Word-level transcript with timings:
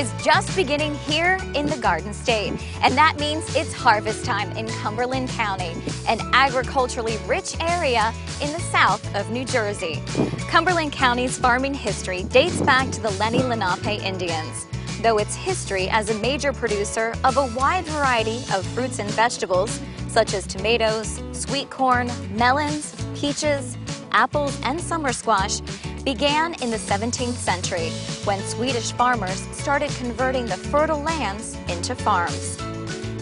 is 0.00 0.24
just 0.24 0.56
beginning 0.56 0.94
here 0.94 1.36
in 1.54 1.66
the 1.66 1.76
Garden 1.76 2.14
State, 2.14 2.54
and 2.80 2.96
that 2.96 3.20
means 3.20 3.54
it's 3.54 3.74
harvest 3.74 4.24
time 4.24 4.50
in 4.52 4.66
Cumberland 4.66 5.28
County, 5.28 5.74
an 6.08 6.18
agriculturally 6.32 7.18
rich 7.26 7.54
area 7.60 8.10
in 8.40 8.50
the 8.50 8.60
south 8.60 9.14
of 9.14 9.30
New 9.30 9.44
Jersey. 9.44 10.02
Cumberland 10.48 10.92
County's 10.92 11.36
farming 11.36 11.74
history 11.74 12.22
dates 12.22 12.62
back 12.62 12.90
to 12.92 13.02
the 13.02 13.10
Lenni 13.10 13.46
Lenape 13.46 14.02
Indians. 14.02 14.66
Though 15.02 15.18
its 15.18 15.34
history 15.34 15.90
as 15.90 16.08
a 16.08 16.18
major 16.18 16.54
producer 16.54 17.12
of 17.22 17.36
a 17.36 17.54
wide 17.54 17.84
variety 17.84 18.38
of 18.54 18.64
fruits 18.68 19.00
and 19.00 19.10
vegetables, 19.10 19.82
such 20.08 20.32
as 20.32 20.46
tomatoes, 20.46 21.22
sweet 21.32 21.68
corn, 21.68 22.10
melons, 22.34 22.96
peaches, 23.14 23.76
apples, 24.12 24.58
and 24.64 24.80
summer 24.80 25.12
squash, 25.12 25.60
began 26.04 26.54
in 26.62 26.70
the 26.70 26.76
17th 26.76 27.34
century 27.34 27.90
when 28.24 28.40
Swedish 28.42 28.92
farmers 28.92 29.46
started 29.52 29.90
converting 29.92 30.46
the 30.46 30.56
fertile 30.56 31.00
lands 31.00 31.56
into 31.68 31.94
farms. 31.94 32.58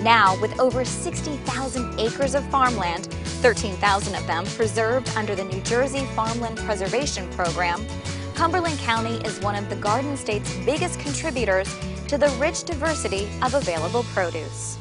Now, 0.03 0.41
with 0.41 0.59
over 0.61 0.85
60,000 0.85 1.99
acres 1.99 2.35
of 2.35 2.49
farmland, 2.51 3.07
13,000 3.43 4.15
of 4.15 4.27
them 4.27 4.45
preserved 4.47 5.09
under 5.17 5.35
the 5.35 5.45
New 5.45 5.61
Jersey 5.63 6.05
Farmland 6.15 6.59
Preservation 6.59 7.29
Program, 7.31 7.85
Cumberland 8.35 8.79
County 8.79 9.17
is 9.27 9.41
one 9.41 9.57
of 9.57 9.69
the 9.69 9.77
Garden 9.77 10.17
State's 10.17 10.55
biggest 10.65 11.01
contributors 11.01 11.75
to 12.07 12.17
the 12.17 12.29
rich 12.41 12.63
diversity 12.63 13.29
of 13.43 13.55
available 13.55 14.05
produce. 14.15 14.79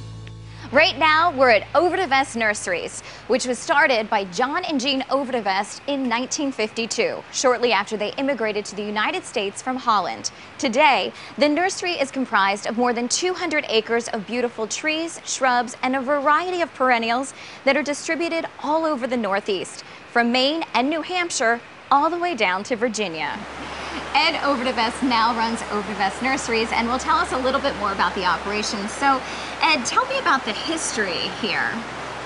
Right 0.73 0.98
now, 0.98 1.31
we're 1.31 1.52
at 1.52 1.63
Overdevest 1.71 2.35
Nurseries, 2.35 2.99
which 3.27 3.45
was 3.45 3.57
started 3.57 4.09
by 4.09 4.26
John 4.26 4.66
and 4.66 4.81
Jean 4.81 4.99
Overdevest 5.03 5.79
in 5.87 6.09
1952, 6.09 7.24
shortly 7.32 7.71
after 7.71 7.96
they 7.96 8.13
immigrated 8.15 8.65
to 8.65 8.76
the 8.76 8.84
United 8.84 9.24
States 9.24 9.62
from 9.62 9.77
Holland. 9.77 10.29
Today, 10.57 11.13
the 11.37 11.48
nursery 11.48 11.93
is 11.93 12.12
comprised 12.12 12.68
of 12.68 12.77
more 12.77 12.91
than 12.91 13.07
200 13.07 13.65
acres 13.70 14.09
of 14.09 14.27
beautiful 14.27 14.68
trees, 14.68 15.21
shrubs, 15.24 15.77
and 15.84 15.96
a 15.96 16.01
variety 16.01 16.59
of 16.59 16.74
perennials 16.74 17.34
that 17.63 17.77
are 17.77 17.84
distributed 17.84 18.46
all 18.62 18.84
over 18.84 19.07
the 19.07 19.15
Northeast, 19.15 19.85
from 20.12 20.34
Maine 20.34 20.65
and 20.74 20.90
New 20.90 21.02
Hampshire 21.02 21.62
all 21.90 22.09
the 22.09 22.20
way 22.20 22.35
down 22.35 22.63
to 22.63 22.76
Virginia. 22.76 23.40
Ed 24.13 24.35
Overdevest 24.41 25.03
now 25.03 25.35
runs 25.35 25.59
Overdevest 25.63 26.21
Nurseries 26.21 26.71
and 26.71 26.87
will 26.87 26.99
tell 26.99 27.17
us 27.17 27.31
a 27.31 27.37
little 27.37 27.62
bit 27.62 27.76
more 27.77 27.91
about 27.91 28.13
the 28.15 28.26
operation. 28.26 28.87
So, 28.87 29.21
Ed, 29.62 29.85
tell 29.85 30.05
me 30.07 30.17
about 30.20 30.45
the 30.45 30.53
history 30.53 31.29
here. 31.41 31.71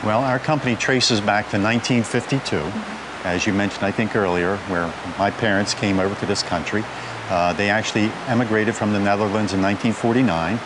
Well, 0.03 0.23
our 0.23 0.39
company 0.39 0.75
traces 0.75 1.21
back 1.21 1.49
to 1.51 1.59
1952, 1.59 2.55
Mm-hmm. 2.57 3.27
as 3.27 3.45
you 3.45 3.53
mentioned, 3.53 3.85
I 3.85 3.91
think 3.91 4.15
earlier, 4.15 4.57
where 4.67 4.91
my 5.19 5.29
parents 5.29 5.73
came 5.75 5.99
over 5.99 6.15
to 6.15 6.25
this 6.25 6.41
country. 6.41 6.83
Uh, 7.29 7.53
they 7.53 7.69
actually 7.69 8.11
emigrated 8.27 8.75
from 8.75 8.93
the 8.93 8.99
Netherlands 8.99 9.53
in 9.53 9.61
1949, 9.61 10.59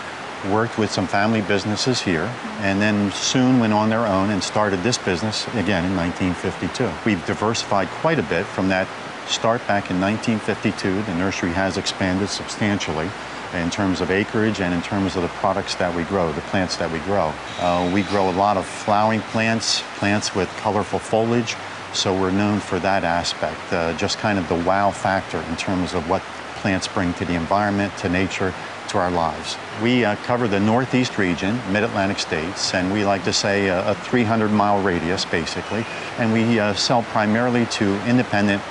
worked 0.51 0.77
with 0.77 0.89
some 0.91 1.05
family 1.05 1.41
businesses 1.41 2.01
here, 2.01 2.31
and 2.59 2.81
then 2.81 3.11
soon 3.11 3.59
went 3.59 3.73
on 3.73 3.89
their 3.89 4.05
own 4.05 4.29
and 4.29 4.41
started 4.41 4.81
this 4.83 4.97
business 4.97 5.47
again 5.49 5.83
in 5.85 5.95
1952. 5.95 6.89
We've 7.05 7.23
diversified 7.25 7.87
quite 7.89 8.19
a 8.19 8.23
bit 8.23 8.45
from 8.45 8.69
that 8.69 8.87
start 9.27 9.65
back 9.67 9.89
in 9.89 9.99
1952. 9.99 11.01
The 11.03 11.15
nursery 11.15 11.51
has 11.51 11.77
expanded 11.77 12.29
substantially 12.29 13.09
in 13.53 13.69
terms 13.69 14.01
of 14.01 14.11
acreage 14.11 14.59
and 14.59 14.73
in 14.73 14.81
terms 14.81 15.15
of 15.15 15.21
the 15.21 15.29
products 15.29 15.75
that 15.75 15.93
we 15.95 16.03
grow, 16.03 16.31
the 16.33 16.41
plants 16.41 16.75
that 16.77 16.91
we 16.91 16.99
grow. 16.99 17.33
Uh, 17.59 17.89
we 17.93 18.03
grow 18.03 18.29
a 18.29 18.33
lot 18.33 18.57
of 18.57 18.65
flowering 18.65 19.21
plants, 19.21 19.81
plants 19.97 20.35
with 20.35 20.49
colorful 20.57 20.99
foliage, 20.99 21.55
so 21.93 22.13
we're 22.13 22.31
known 22.31 22.59
for 22.59 22.79
that 22.79 23.03
aspect, 23.03 23.71
uh, 23.71 23.93
just 23.97 24.17
kind 24.17 24.37
of 24.37 24.47
the 24.49 24.55
wow 24.55 24.91
factor 24.91 25.39
in 25.49 25.55
terms 25.55 25.93
of 25.93 26.09
what 26.09 26.21
plants 26.55 26.87
bring 26.87 27.13
to 27.13 27.25
the 27.25 27.35
environment, 27.35 27.95
to 27.97 28.09
nature, 28.09 28.53
to 28.89 28.97
our 28.97 29.11
lives. 29.11 29.57
We 29.81 30.05
uh, 30.05 30.15
cover 30.17 30.47
the 30.47 30.59
northeast 30.59 31.17
region, 31.17 31.59
mid-Atlantic 31.71 32.19
states, 32.19 32.73
and 32.73 32.91
we 32.91 33.05
like 33.05 33.23
to 33.23 33.33
say 33.33 33.67
a, 33.67 33.91
a 33.91 33.95
300 33.95 34.49
mile 34.49 34.81
radius 34.81 35.25
basically, 35.25 35.85
and 36.17 36.33
we 36.33 36.59
uh, 36.59 36.73
sell 36.73 37.03
primarily 37.03 37.65
to 37.67 37.95
independent 38.07 38.61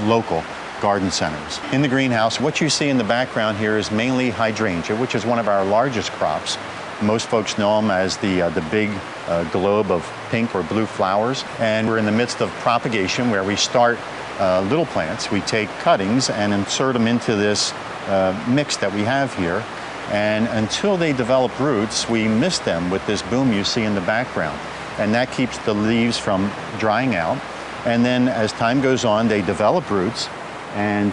local 0.00 0.42
garden 0.80 1.10
centers. 1.10 1.60
In 1.72 1.80
the 1.80 1.88
greenhouse, 1.88 2.40
what 2.40 2.60
you 2.60 2.68
see 2.68 2.88
in 2.88 2.98
the 2.98 3.04
background 3.04 3.56
here 3.56 3.78
is 3.78 3.90
mainly 3.90 4.30
hydrangea, 4.30 4.96
which 4.96 5.14
is 5.14 5.24
one 5.24 5.38
of 5.38 5.48
our 5.48 5.64
largest 5.64 6.10
crops. 6.12 6.58
Most 7.00 7.28
folks 7.28 7.56
know 7.56 7.80
them 7.80 7.90
as 7.90 8.16
the, 8.18 8.42
uh, 8.42 8.50
the 8.50 8.60
big 8.62 8.90
uh, 9.26 9.44
globe 9.50 9.90
of 9.90 10.10
pink 10.30 10.54
or 10.54 10.62
blue 10.62 10.86
flowers. 10.86 11.44
And 11.58 11.86
we're 11.86 11.98
in 11.98 12.04
the 12.04 12.12
midst 12.12 12.40
of 12.40 12.50
propagation 12.60 13.30
where 13.30 13.44
we 13.44 13.56
start 13.56 13.98
uh, 14.38 14.60
little 14.62 14.86
plants. 14.86 15.30
We 15.30 15.40
take 15.42 15.68
cuttings 15.80 16.30
and 16.30 16.52
insert 16.52 16.94
them 16.94 17.06
into 17.06 17.36
this 17.36 17.72
uh, 18.08 18.44
mix 18.48 18.76
that 18.78 18.92
we 18.92 19.02
have 19.02 19.34
here. 19.36 19.64
And 20.10 20.48
until 20.48 20.96
they 20.96 21.12
develop 21.12 21.58
roots, 21.58 22.08
we 22.08 22.26
mist 22.26 22.64
them 22.64 22.90
with 22.90 23.06
this 23.06 23.22
boom 23.22 23.52
you 23.52 23.64
see 23.64 23.84
in 23.84 23.94
the 23.94 24.00
background. 24.00 24.58
And 24.98 25.14
that 25.14 25.30
keeps 25.30 25.58
the 25.58 25.74
leaves 25.74 26.18
from 26.18 26.50
drying 26.78 27.14
out. 27.14 27.40
And 27.84 28.04
then 28.04 28.28
as 28.28 28.52
time 28.52 28.80
goes 28.80 29.04
on, 29.04 29.28
they 29.28 29.42
develop 29.42 29.90
roots 29.90 30.28
and 30.74 31.12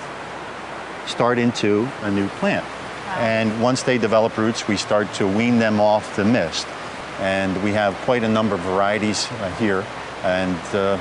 start 1.08 1.40
into 1.40 1.90
a 2.02 2.12
new 2.12 2.28
plant. 2.40 2.66
And 3.18 3.62
once 3.62 3.84
they 3.84 3.98
develop 3.98 4.38
roots, 4.38 4.68
we 4.68 4.78
start 4.78 5.12
to 5.16 5.28
wean 5.28 5.58
them 5.58 5.80
off 5.80 6.16
the 6.16 6.24
mist. 6.24 6.68
And 7.20 7.62
we 7.64 7.72
have 7.72 7.96
quite 8.06 8.24
a 8.24 8.30
number 8.30 8.56
of 8.56 8.62
varieties 8.62 9.28
uh, 9.32 9.52
here, 9.56 9.86
and 10.24 10.58
uh, 10.76 10.98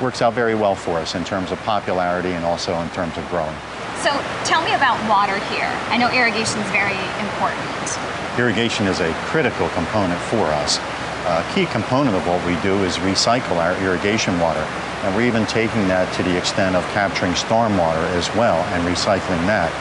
works 0.00 0.22
out 0.22 0.32
very 0.32 0.54
well 0.54 0.74
for 0.74 0.98
us 0.98 1.14
in 1.14 1.24
terms 1.24 1.52
of 1.52 1.58
popularity 1.60 2.30
and 2.30 2.44
also 2.44 2.74
in 2.80 2.90
terms 2.90 3.16
of 3.16 3.28
growing. 3.28 3.54
So, 4.02 4.10
tell 4.44 4.62
me 4.64 4.74
about 4.74 4.98
water 5.08 5.38
here. 5.54 5.70
I 5.88 5.98
know 5.98 6.10
irrigation 6.10 6.58
is 6.60 6.70
very 6.70 6.98
important. 7.22 8.38
Irrigation 8.38 8.86
is 8.86 9.00
a 9.00 9.12
critical 9.30 9.68
component 9.70 10.20
for 10.22 10.44
us. 10.60 10.78
A 11.26 11.44
key 11.56 11.66
component 11.66 12.14
of 12.14 12.24
what 12.28 12.38
we 12.46 12.54
do 12.62 12.84
is 12.84 12.98
recycle 12.98 13.56
our 13.56 13.76
irrigation 13.82 14.38
water. 14.38 14.60
And 15.02 15.12
we're 15.16 15.26
even 15.26 15.44
taking 15.46 15.88
that 15.88 16.06
to 16.14 16.22
the 16.22 16.38
extent 16.38 16.76
of 16.76 16.84
capturing 16.94 17.32
stormwater 17.32 18.06
as 18.14 18.32
well 18.36 18.62
and 18.70 18.86
recycling 18.86 19.42
that. 19.50 19.74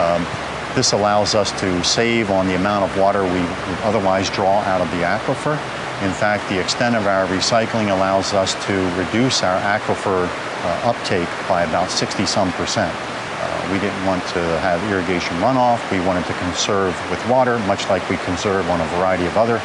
Um, 0.00 0.24
this 0.74 0.92
allows 0.92 1.34
us 1.34 1.52
to 1.60 1.84
save 1.84 2.30
on 2.30 2.46
the 2.46 2.56
amount 2.56 2.90
of 2.90 2.98
water 2.98 3.24
we 3.24 3.28
would 3.28 3.80
otherwise 3.84 4.30
draw 4.30 4.60
out 4.60 4.80
of 4.80 4.90
the 4.92 5.04
aquifer. 5.04 5.60
In 6.02 6.12
fact, 6.12 6.48
the 6.48 6.58
extent 6.58 6.96
of 6.96 7.06
our 7.06 7.26
recycling 7.26 7.92
allows 7.92 8.32
us 8.32 8.54
to 8.64 8.72
reduce 8.96 9.42
our 9.42 9.60
aquifer 9.60 10.24
uh, 10.24 10.88
uptake 10.88 11.28
by 11.46 11.64
about 11.64 11.90
60 11.90 12.24
some 12.24 12.50
percent. 12.52 12.94
Uh, 12.96 13.68
we 13.70 13.78
didn't 13.80 14.02
want 14.06 14.22
to 14.28 14.40
have 14.64 14.82
irrigation 14.90 15.36
runoff. 15.44 15.76
We 15.92 16.00
wanted 16.06 16.24
to 16.24 16.32
conserve 16.40 16.96
with 17.10 17.20
water, 17.28 17.58
much 17.68 17.86
like 17.90 18.08
we 18.08 18.16
conserve 18.24 18.66
on 18.70 18.80
a 18.80 18.86
variety 18.96 19.26
of 19.26 19.36
other 19.36 19.60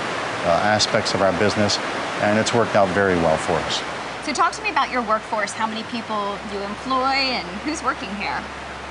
aspects 0.49 1.13
of 1.13 1.21
our 1.21 1.37
business, 1.39 1.77
and 2.21 2.39
it's 2.39 2.53
worked 2.53 2.75
out 2.75 2.89
very 2.89 3.15
well 3.15 3.37
for 3.37 3.53
us. 3.53 3.81
So, 4.25 4.33
talk 4.33 4.53
to 4.53 4.61
me 4.61 4.69
about 4.69 4.91
your 4.91 5.01
workforce. 5.01 5.51
How 5.51 5.67
many 5.67 5.83
people 5.83 6.37
you 6.53 6.59
employ 6.59 7.33
and 7.33 7.47
who's 7.61 7.83
working 7.83 8.13
here? 8.15 8.39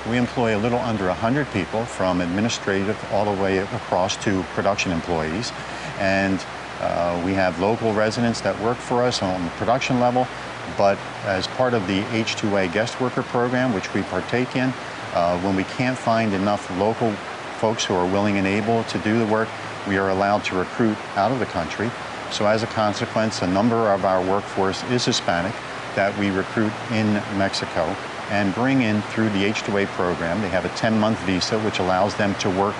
We 0.09 0.17
employ 0.17 0.57
a 0.57 0.59
little 0.59 0.79
under 0.79 1.07
100 1.07 1.49
people, 1.51 1.85
from 1.85 2.21
administrative 2.21 2.97
all 3.13 3.33
the 3.33 3.41
way 3.41 3.59
across 3.59 4.17
to 4.25 4.43
production 4.55 4.91
employees. 4.91 5.51
And 5.99 6.43
uh, 6.81 7.21
we 7.23 7.33
have 7.33 7.59
local 7.59 7.93
residents 7.93 8.41
that 8.41 8.59
work 8.59 8.77
for 8.77 9.03
us 9.03 9.21
on 9.21 9.43
the 9.43 9.51
production 9.51 9.99
level, 9.99 10.27
but 10.77 10.97
as 11.25 11.45
part 11.47 11.75
of 11.75 11.85
the 11.87 12.01
H2A 12.05 12.73
guest 12.73 12.99
worker 12.99 13.21
program, 13.21 13.73
which 13.73 13.93
we 13.93 14.01
partake 14.03 14.55
in, 14.55 14.73
uh, 15.13 15.39
when 15.41 15.55
we 15.55 15.63
can't 15.65 15.97
find 15.97 16.33
enough 16.33 16.69
local 16.79 17.11
folks 17.59 17.85
who 17.85 17.93
are 17.93 18.07
willing 18.07 18.39
and 18.39 18.47
able 18.47 18.83
to 18.85 18.97
do 18.99 19.19
the 19.19 19.25
work, 19.27 19.47
we 19.87 19.97
are 19.97 20.09
allowed 20.09 20.43
to 20.45 20.55
recruit 20.55 20.97
out 21.15 21.31
of 21.31 21.39
the 21.39 21.45
country. 21.45 21.89
So 22.31 22.45
as 22.45 22.63
a 22.63 22.67
consequence, 22.67 23.41
a 23.41 23.47
number 23.47 23.91
of 23.91 24.05
our 24.05 24.23
workforce 24.23 24.83
is 24.85 25.05
Hispanic 25.05 25.53
that 25.95 26.17
we 26.17 26.29
recruit 26.29 26.71
in 26.91 27.13
Mexico 27.37 27.83
and 28.29 28.55
bring 28.55 28.81
in 28.81 29.01
through 29.11 29.29
the 29.29 29.43
H2A 29.43 29.87
program. 29.87 30.41
They 30.41 30.49
have 30.49 30.63
a 30.63 30.69
10-month 30.69 31.19
visa, 31.23 31.59
which 31.59 31.79
allows 31.79 32.15
them 32.15 32.33
to 32.35 32.49
work 32.49 32.75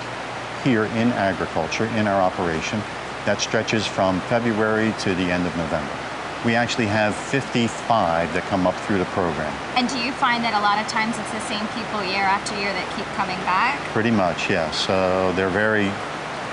here 0.64 0.84
in 0.84 1.12
agriculture, 1.12 1.84
in 1.96 2.06
our 2.06 2.20
operation. 2.20 2.80
That 3.26 3.40
stretches 3.40 3.86
from 3.86 4.20
February 4.22 4.94
to 5.00 5.14
the 5.14 5.24
end 5.24 5.46
of 5.46 5.54
November. 5.56 5.92
We 6.46 6.56
actually 6.56 6.86
have 6.86 7.14
55 7.14 8.32
that 8.32 8.42
come 8.44 8.66
up 8.66 8.74
through 8.86 8.98
the 8.98 9.04
program. 9.14 9.52
And 9.76 9.88
do 9.88 9.98
you 9.98 10.10
find 10.10 10.42
that 10.42 10.58
a 10.58 10.62
lot 10.64 10.82
of 10.82 10.88
times 10.90 11.14
it's 11.18 11.30
the 11.30 11.44
same 11.46 11.62
people 11.70 12.02
year 12.02 12.24
after 12.24 12.58
year 12.58 12.72
that 12.72 12.88
keep 12.96 13.06
coming 13.14 13.38
back? 13.46 13.78
Pretty 13.92 14.10
much, 14.10 14.50
yes. 14.50 14.74
So 14.74 15.32
they're 15.36 15.54
very, 15.54 15.92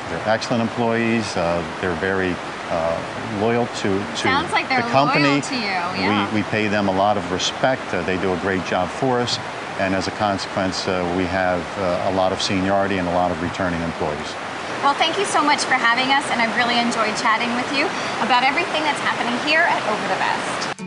they're 0.10 0.28
excellent 0.28 0.62
employees. 0.62 1.38
Uh, 1.38 1.64
they're 1.82 1.96
very 1.96 2.36
uh, 2.70 3.38
loyal 3.42 3.66
to, 3.68 3.98
to 3.98 4.18
Sounds 4.18 4.52
like 4.52 4.68
they're 4.70 4.82
the 4.82 4.90
company. 4.90 5.24
loyal 5.24 5.42
to 5.42 5.56
you, 5.56 5.62
yeah. 5.62 6.32
We, 6.34 6.42
we 6.42 6.48
pay 6.50 6.68
them 6.68 6.88
a 6.88 6.92
lot 6.94 7.18
of 7.18 7.32
respect. 7.32 7.82
Uh, 7.94 8.02
they 8.04 8.20
do 8.22 8.34
a 8.34 8.38
great 8.38 8.66
job 8.66 8.90
for 8.90 9.20
us. 9.20 9.38
And 9.80 9.96
as 9.96 10.08
a 10.08 10.12
consequence, 10.12 10.88
uh, 10.88 11.14
we 11.18 11.24
have 11.26 11.62
uh, 11.80 12.12
a 12.12 12.14
lot 12.14 12.34
of 12.34 12.42
seniority 12.42 12.98
and 12.98 13.08
a 13.08 13.14
lot 13.14 13.32
of 13.32 13.42
returning 13.42 13.82
employees. 13.82 14.36
Well, 14.84 14.94
thank 14.94 15.18
you 15.18 15.26
so 15.26 15.44
much 15.44 15.64
for 15.64 15.74
having 15.76 16.12
us, 16.12 16.24
and 16.32 16.42
I've 16.42 16.56
really 16.56 16.80
enjoyed 16.80 17.16
chatting 17.18 17.54
with 17.56 17.68
you 17.76 17.86
about 18.24 18.44
everything 18.44 18.84
that's 18.84 19.00
happening 19.00 19.36
here 19.48 19.60
at 19.60 19.82
Overdevest. 19.88 20.79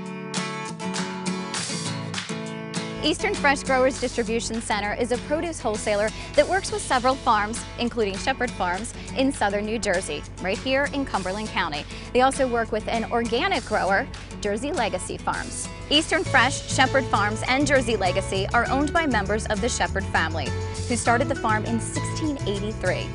Eastern 3.05 3.35
Fresh 3.35 3.65
Growers 3.65 4.01
Distribution 4.01 4.63
Center 4.63 4.95
is 4.95 5.11
a 5.11 5.19
produce 5.19 5.59
wholesaler 5.59 6.09
that 6.37 6.49
works 6.49 6.71
with 6.71 6.81
several 6.81 7.17
farms, 7.17 7.65
including 7.81 8.17
Shepherd 8.17 8.49
Farms 8.53 8.95
in 9.17 9.33
southern 9.33 9.67
New 9.67 9.81
Jersey, 9.81 10.23
right 10.41 10.57
here 10.57 10.89
in 10.93 11.05
Cumberland 11.05 11.49
County. 11.49 11.85
They 12.13 12.21
also 12.21 12.47
work 12.47 12.71
with 12.71 12.87
an 12.87 13.11
organic 13.11 13.65
grower, 13.65 14.07
Jersey 14.41 14.73
Legacy 14.73 15.19
Farms. 15.19 15.69
Eastern 15.91 16.23
Fresh, 16.23 16.73
Shepherd 16.73 17.05
Farms, 17.07 17.43
and 17.49 17.67
Jersey 17.67 17.97
Legacy 17.97 18.47
are 18.55 18.71
owned 18.71 18.93
by 18.93 19.05
members 19.05 19.47
of 19.47 19.61
the 19.61 19.69
Shepherd 19.69 20.05
family, 20.05 20.49
who 20.89 20.95
started 20.95 21.29
the 21.29 21.35
farm 21.35 21.65
in 21.65 21.81
1683. 21.81 23.09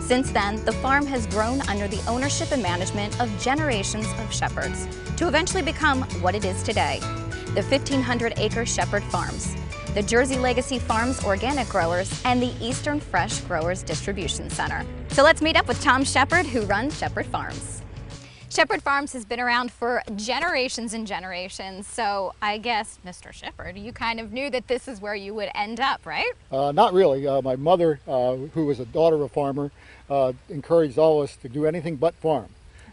Since 0.00 0.32
then, 0.32 0.64
the 0.64 0.72
farm 0.72 1.06
has 1.06 1.28
grown 1.28 1.60
under 1.68 1.86
the 1.86 2.04
ownership 2.08 2.50
and 2.50 2.62
management 2.62 3.20
of 3.20 3.30
generations 3.40 4.06
of 4.18 4.34
shepherds 4.34 4.88
to 5.16 5.28
eventually 5.28 5.62
become 5.62 6.02
what 6.22 6.34
it 6.34 6.44
is 6.44 6.60
today 6.64 7.00
the 7.58 7.64
1,500 7.64 8.34
acre 8.36 8.64
Shepherd 8.64 9.02
Farms, 9.02 9.56
the 9.92 10.02
Jersey 10.02 10.38
Legacy 10.38 10.78
Farms 10.78 11.24
Organic 11.24 11.68
Growers, 11.68 12.22
and 12.24 12.40
the 12.40 12.54
Eastern 12.64 13.00
Fresh 13.00 13.40
Growers 13.40 13.82
Distribution 13.82 14.48
Center. 14.48 14.86
So 15.08 15.24
let's 15.24 15.42
meet 15.42 15.56
up 15.56 15.66
with 15.66 15.82
Tom 15.82 16.04
Shepherd, 16.04 16.46
who 16.46 16.60
runs 16.66 16.96
Shepherd 16.96 17.26
Farms. 17.26 17.82
Shepherd 18.48 18.80
Farms 18.80 19.12
has 19.12 19.24
been 19.24 19.40
around 19.40 19.72
for 19.72 20.04
generations 20.14 20.94
and 20.94 21.04
generations, 21.04 21.88
so 21.88 22.32
I 22.40 22.58
guess, 22.58 23.00
Mr. 23.04 23.32
Shepherd, 23.32 23.76
you 23.76 23.92
kind 23.92 24.20
of 24.20 24.32
knew 24.32 24.50
that 24.50 24.68
this 24.68 24.86
is 24.86 25.00
where 25.00 25.16
you 25.16 25.34
would 25.34 25.50
end 25.52 25.80
up, 25.80 26.06
right? 26.06 26.30
Uh, 26.52 26.70
not 26.70 26.92
really. 26.92 27.26
Uh, 27.26 27.42
my 27.42 27.56
mother, 27.56 27.98
uh, 28.06 28.36
who 28.36 28.66
was 28.66 28.78
a 28.78 28.86
daughter 28.86 29.16
of 29.16 29.22
a 29.22 29.28
farmer, 29.28 29.72
uh, 30.08 30.32
encouraged 30.48 30.96
all 30.96 31.22
of 31.22 31.28
us 31.28 31.36
to 31.38 31.48
do 31.48 31.66
anything 31.66 31.96
but 31.96 32.14
farm. 32.14 32.50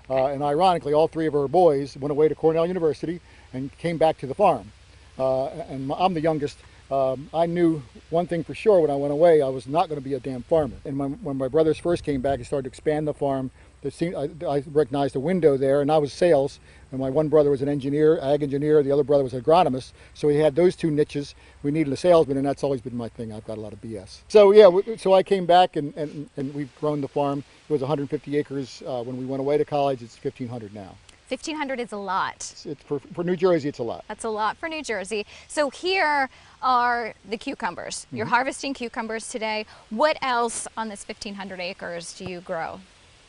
Uh, 0.10 0.26
and 0.26 0.42
ironically, 0.42 0.94
all 0.94 1.08
three 1.08 1.28
of 1.28 1.34
her 1.34 1.48
boys 1.48 1.96
went 1.98 2.12
away 2.12 2.28
to 2.28 2.36
Cornell 2.36 2.66
University 2.66 3.22
and 3.56 3.76
came 3.78 3.98
back 3.98 4.18
to 4.20 4.28
the 4.28 4.36
farm. 4.36 4.72
Uh, 5.18 5.46
and 5.46 5.92
I'm 5.98 6.14
the 6.14 6.22
youngest. 6.22 6.58
Um, 6.92 7.30
I 7.34 7.46
knew 7.48 7.82
one 8.10 8.28
thing 8.28 8.44
for 8.44 8.54
sure 8.54 8.80
when 8.82 8.92
I 8.92 8.96
went 8.96 9.12
away, 9.12 9.42
I 9.42 9.48
was 9.48 9.66
not 9.66 9.90
going 9.90 10.00
to 10.00 10.04
be 10.08 10.14
a 10.14 10.20
damn 10.20 10.44
farmer. 10.44 10.76
And 10.86 11.00
when, 11.00 11.14
when 11.24 11.38
my 11.38 11.48
brothers 11.48 11.78
first 11.78 12.04
came 12.04 12.22
back, 12.22 12.38
he 12.38 12.46
started 12.46 12.64
to 12.64 12.68
expand 12.68 13.08
the 13.08 13.14
farm. 13.14 13.50
I, 13.84 14.30
I 14.48 14.64
recognized 14.72 15.16
a 15.16 15.20
window 15.20 15.58
there, 15.58 15.82
and 15.82 15.92
I 15.92 15.98
was 16.00 16.12
sales. 16.12 16.60
And 16.92 17.00
my 17.00 17.10
one 17.10 17.28
brother 17.30 17.50
was 17.50 17.62
an 17.62 17.70
engineer, 17.70 18.20
ag 18.20 18.44
engineer. 18.44 18.84
The 18.84 18.92
other 18.92 19.04
brother 19.04 19.24
was 19.24 19.34
an 19.34 19.42
agronomist. 19.42 19.94
So 20.14 20.28
we 20.28 20.36
had 20.36 20.56
those 20.56 20.76
two 20.76 20.92
niches. 20.92 21.34
We 21.64 21.72
needed 21.72 21.94
a 21.94 21.98
salesman, 21.98 22.38
and 22.38 22.46
that's 22.46 22.64
always 22.64 22.82
been 22.82 22.98
my 22.98 23.10
thing. 23.10 23.32
I've 23.32 23.46
got 23.46 23.58
a 23.58 23.62
lot 23.62 23.74
of 23.74 23.82
BS. 23.82 24.22
So 24.28 24.52
yeah, 24.52 24.70
so 24.98 25.14
I 25.14 25.24
came 25.24 25.46
back, 25.46 25.76
and, 25.76 25.96
and, 25.96 26.30
and 26.38 26.54
we've 26.54 26.74
grown 26.80 27.02
the 27.02 27.08
farm. 27.08 27.44
It 27.70 27.74
was 27.74 27.82
150 27.82 28.38
acres 28.38 28.84
uh, 28.86 29.04
when 29.04 29.18
we 29.18 29.26
went 29.26 29.40
away 29.40 29.58
to 29.58 29.66
college. 29.66 30.02
It's 30.02 30.16
1,500 30.24 30.74
now. 30.74 30.96
1,500 31.28 31.80
is 31.80 31.92
a 31.92 31.98
lot. 31.98 32.54
It's, 32.66 32.84
for, 32.84 33.00
for 33.00 33.24
New 33.24 33.36
Jersey, 33.36 33.68
it's 33.68 33.80
a 33.80 33.84
lot. 33.84 34.06
That's 34.08 34.26
a 34.26 34.30
lot 34.30 34.58
for 34.58 34.70
New 34.70 34.84
Jersey. 34.84 35.26
So 35.48 35.72
here 35.72 36.30
are 36.62 37.16
the 37.28 37.38
cucumbers. 37.38 38.06
You're 38.12 38.28
harvesting 38.28 38.76
cucumbers 38.76 39.28
today. 39.30 39.66
What 39.90 40.18
else 40.22 40.68
on 40.78 40.90
this 40.90 41.04
1,500 41.08 41.60
acres 41.60 42.14
do 42.14 42.26
you 42.26 42.42
grow? 42.42 42.80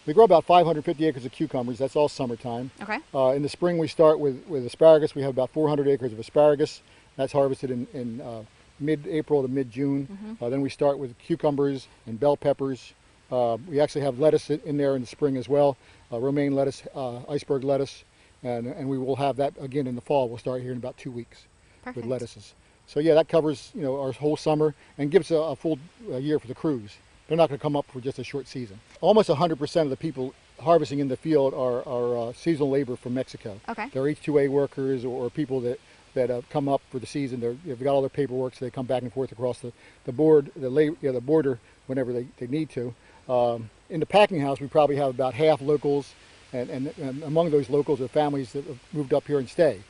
We 0.04 0.12
grow 0.12 0.24
about 0.24 0.44
550 0.44 1.06
acres 1.06 1.24
of 1.24 1.32
cucumbers. 1.32 1.78
That's 1.78 1.96
all 1.96 2.08
summertime. 2.08 2.70
Okay. 2.82 2.98
Uh, 3.14 3.28
in 3.30 3.42
the 3.42 3.48
spring, 3.48 3.78
we 3.78 3.88
start 3.88 4.20
with, 4.20 4.46
with 4.46 4.66
asparagus. 4.66 5.14
We 5.14 5.22
have 5.22 5.30
about 5.30 5.50
400 5.50 5.88
acres 5.88 6.12
of 6.12 6.18
asparagus. 6.18 6.82
That's 7.16 7.32
harvested 7.32 7.70
in, 7.70 7.86
in 7.94 8.20
uh, 8.20 8.42
mid-April 8.78 9.40
to 9.40 9.48
mid-June. 9.48 10.36
Uh, 10.40 10.50
then 10.50 10.60
we 10.60 10.68
start 10.68 10.98
with 10.98 11.16
cucumbers 11.18 11.88
and 12.06 12.20
bell 12.20 12.36
peppers. 12.36 12.92
Uh, 13.30 13.56
we 13.68 13.80
actually 13.80 14.02
have 14.02 14.18
lettuce 14.18 14.50
in 14.50 14.76
there 14.76 14.94
in 14.94 15.00
the 15.00 15.06
spring 15.06 15.36
as 15.36 15.48
well, 15.48 15.76
uh, 16.12 16.18
romaine 16.18 16.54
lettuce, 16.54 16.82
uh, 16.94 17.20
iceberg 17.28 17.64
lettuce, 17.64 18.04
and, 18.42 18.66
and 18.66 18.88
we 18.88 18.98
will 18.98 19.16
have 19.16 19.36
that 19.36 19.52
again 19.60 19.86
in 19.86 19.94
the 19.94 20.00
fall. 20.00 20.28
We'll 20.28 20.38
start 20.38 20.62
here 20.62 20.72
in 20.72 20.78
about 20.78 20.96
two 20.96 21.10
weeks 21.10 21.44
Perfect. 21.82 21.96
with 21.96 22.06
lettuces. 22.06 22.54
So 22.86 23.00
yeah, 23.00 23.14
that 23.14 23.28
covers 23.28 23.72
you 23.74 23.82
know 23.82 24.00
our 24.00 24.12
whole 24.12 24.36
summer 24.36 24.74
and 24.96 25.10
gives 25.10 25.30
a, 25.30 25.36
a 25.36 25.56
full 25.56 25.78
uh, 26.10 26.16
year 26.16 26.38
for 26.38 26.46
the 26.46 26.54
crews. 26.54 26.96
They're 27.26 27.36
not 27.36 27.48
going 27.48 27.58
to 27.58 27.62
come 27.62 27.74
up 27.74 27.86
for 27.86 28.00
just 28.00 28.20
a 28.20 28.24
short 28.24 28.46
season. 28.46 28.78
Almost 29.00 29.28
100% 29.28 29.82
of 29.82 29.90
the 29.90 29.96
people 29.96 30.32
harvesting 30.60 31.00
in 31.00 31.08
the 31.08 31.16
field 31.16 31.54
are, 31.54 31.86
are 31.86 32.28
uh, 32.28 32.32
seasonal 32.32 32.70
labor 32.70 32.94
from 32.94 33.14
Mexico. 33.14 33.60
Okay. 33.68 33.88
They're 33.92 34.04
H2A 34.04 34.48
workers 34.48 35.04
or, 35.04 35.28
people 35.30 35.60
that 35.62 35.80
that 36.14 36.30
have 36.30 36.48
come 36.48 36.66
up 36.66 36.80
for 36.90 36.98
the 36.98 37.06
season. 37.06 37.40
They're, 37.40 37.56
they've 37.66 37.78
got 37.78 37.90
all 37.90 38.00
their 38.00 38.08
paperwork, 38.08 38.54
so 38.54 38.64
they 38.64 38.70
come 38.70 38.86
back 38.86 39.02
and 39.02 39.12
forth 39.12 39.32
across 39.32 39.58
the 39.58 39.72
the 40.04 40.12
board 40.12 40.50
the 40.56 40.70
la- 40.70 40.94
yeah, 41.02 41.10
the 41.10 41.20
border 41.20 41.58
whenever 41.88 42.12
they, 42.12 42.26
they 42.38 42.46
need 42.46 42.70
to. 42.70 42.94
Um, 43.28 43.70
in 43.90 44.00
the 44.00 44.06
packing 44.06 44.40
house, 44.40 44.60
we 44.60 44.66
probably 44.66 44.96
have 44.96 45.10
about 45.10 45.34
half 45.34 45.60
locals, 45.60 46.14
and, 46.52 46.70
and, 46.70 46.92
and 46.98 47.22
among 47.22 47.50
those 47.50 47.68
locals 47.70 48.00
are 48.00 48.08
families 48.08 48.52
that 48.52 48.64
have 48.66 48.78
moved 48.92 49.12
up 49.14 49.26
here 49.26 49.38
and 49.38 49.48
stay. 49.48 49.80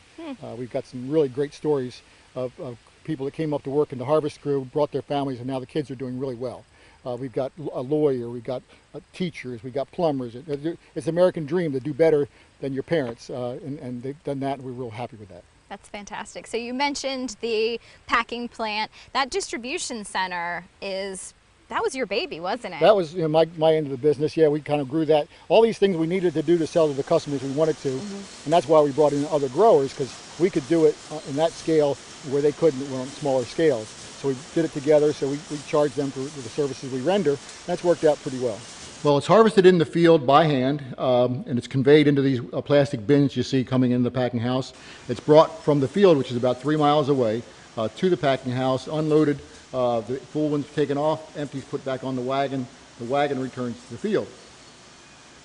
Uh, 0.42 0.54
we've 0.58 0.70
got 0.72 0.84
some 0.84 1.08
really 1.08 1.28
great 1.28 1.54
stories 1.54 2.02
of, 2.34 2.52
of 2.58 2.76
people 3.04 3.24
that 3.26 3.32
came 3.32 3.54
up 3.54 3.62
to 3.62 3.70
work 3.70 3.92
in 3.92 3.98
the 3.98 4.04
harvest 4.04 4.40
crew, 4.42 4.64
brought 4.72 4.90
their 4.90 5.02
families, 5.02 5.38
and 5.38 5.46
now 5.46 5.58
the 5.60 5.66
kids 5.66 5.90
are 5.90 5.94
doing 5.94 6.18
really 6.18 6.34
well. 6.34 6.64
Uh, 7.04 7.14
we've 7.14 7.32
got 7.32 7.52
a 7.72 7.80
lawyer, 7.80 8.28
we've 8.28 8.42
got 8.42 8.62
uh, 8.94 8.98
teachers, 9.12 9.62
we've 9.62 9.72
got 9.74 9.88
plumbers. 9.92 10.34
It- 10.34 10.48
it- 10.48 10.78
It's 10.96 11.06
an 11.06 11.14
American 11.14 11.46
dream 11.46 11.70
to 11.72 11.80
do 11.80 11.94
better 11.94 12.26
than 12.60 12.72
your 12.72 12.82
parents, 12.82 13.30
uh, 13.30 13.58
and, 13.64 13.78
and 13.78 14.02
they've 14.02 14.22
done 14.24 14.40
that, 14.40 14.54
and 14.58 14.64
we're 14.64 14.72
real 14.72 14.90
happy 14.90 15.16
with 15.16 15.28
that. 15.28 15.44
That's 15.68 15.88
fantastic. 15.88 16.46
So 16.48 16.56
you 16.56 16.74
mentioned 16.74 17.36
the 17.40 17.80
packing 18.06 18.48
plant. 18.48 18.90
That 19.12 19.30
distribution 19.30 20.04
center 20.04 20.64
is 20.82 21.34
that 21.68 21.82
was 21.82 21.94
your 21.94 22.06
baby, 22.06 22.40
wasn't 22.40 22.74
it? 22.74 22.80
That 22.80 22.94
was 22.94 23.14
you 23.14 23.22
know, 23.22 23.28
my, 23.28 23.46
my 23.56 23.74
end 23.74 23.86
of 23.86 23.90
the 23.90 23.98
business. 23.98 24.36
Yeah, 24.36 24.48
we 24.48 24.60
kind 24.60 24.80
of 24.80 24.88
grew 24.88 25.04
that. 25.06 25.26
All 25.48 25.62
these 25.62 25.78
things 25.78 25.96
we 25.96 26.06
needed 26.06 26.34
to 26.34 26.42
do 26.42 26.58
to 26.58 26.66
sell 26.66 26.88
to 26.88 26.94
the 26.94 27.02
customers 27.02 27.42
we 27.42 27.50
wanted 27.50 27.76
to, 27.78 27.90
and 27.90 28.52
that's 28.52 28.68
why 28.68 28.80
we 28.80 28.92
brought 28.92 29.12
in 29.12 29.26
other 29.26 29.48
growers 29.48 29.92
because 29.92 30.14
we 30.38 30.50
could 30.50 30.66
do 30.68 30.84
it 30.84 30.96
uh, 31.10 31.20
in 31.28 31.36
that 31.36 31.50
scale 31.50 31.94
where 32.30 32.42
they 32.42 32.52
couldn't 32.52 32.82
on 32.92 33.06
smaller 33.06 33.44
scales. 33.44 33.88
So 33.88 34.28
we 34.28 34.36
did 34.54 34.64
it 34.64 34.72
together. 34.72 35.12
So 35.12 35.28
we, 35.28 35.38
we 35.50 35.58
charged 35.66 35.96
them 35.96 36.10
for 36.10 36.20
the 36.20 36.48
services 36.48 36.92
we 36.92 37.00
render. 37.00 37.36
That's 37.66 37.84
worked 37.84 38.04
out 38.04 38.20
pretty 38.22 38.38
well. 38.38 38.58
Well, 39.04 39.18
it's 39.18 39.26
harvested 39.26 39.66
in 39.66 39.78
the 39.78 39.84
field 39.84 40.26
by 40.26 40.46
hand, 40.46 40.82
um, 40.98 41.44
and 41.46 41.58
it's 41.58 41.68
conveyed 41.68 42.08
into 42.08 42.22
these 42.22 42.40
uh, 42.52 42.60
plastic 42.62 43.06
bins 43.06 43.36
you 43.36 43.42
see 43.42 43.62
coming 43.62 43.90
in 43.90 44.02
the 44.02 44.10
packing 44.10 44.40
house. 44.40 44.72
It's 45.08 45.20
brought 45.20 45.62
from 45.62 45.80
the 45.80 45.88
field, 45.88 46.16
which 46.16 46.30
is 46.30 46.36
about 46.36 46.60
three 46.60 46.76
miles 46.76 47.08
away, 47.08 47.42
uh, 47.76 47.88
to 47.96 48.08
the 48.08 48.16
packing 48.16 48.52
house, 48.52 48.86
unloaded. 48.86 49.38
Uh, 49.76 50.00
the 50.00 50.16
full 50.16 50.48
one's 50.48 50.66
taken 50.72 50.96
off, 50.96 51.36
empties 51.36 51.62
put 51.64 51.84
back 51.84 52.02
on 52.02 52.16
the 52.16 52.22
wagon. 52.22 52.66
The 52.98 53.04
wagon 53.04 53.38
returns 53.38 53.76
to 53.84 53.90
the 53.90 53.98
field. 53.98 54.26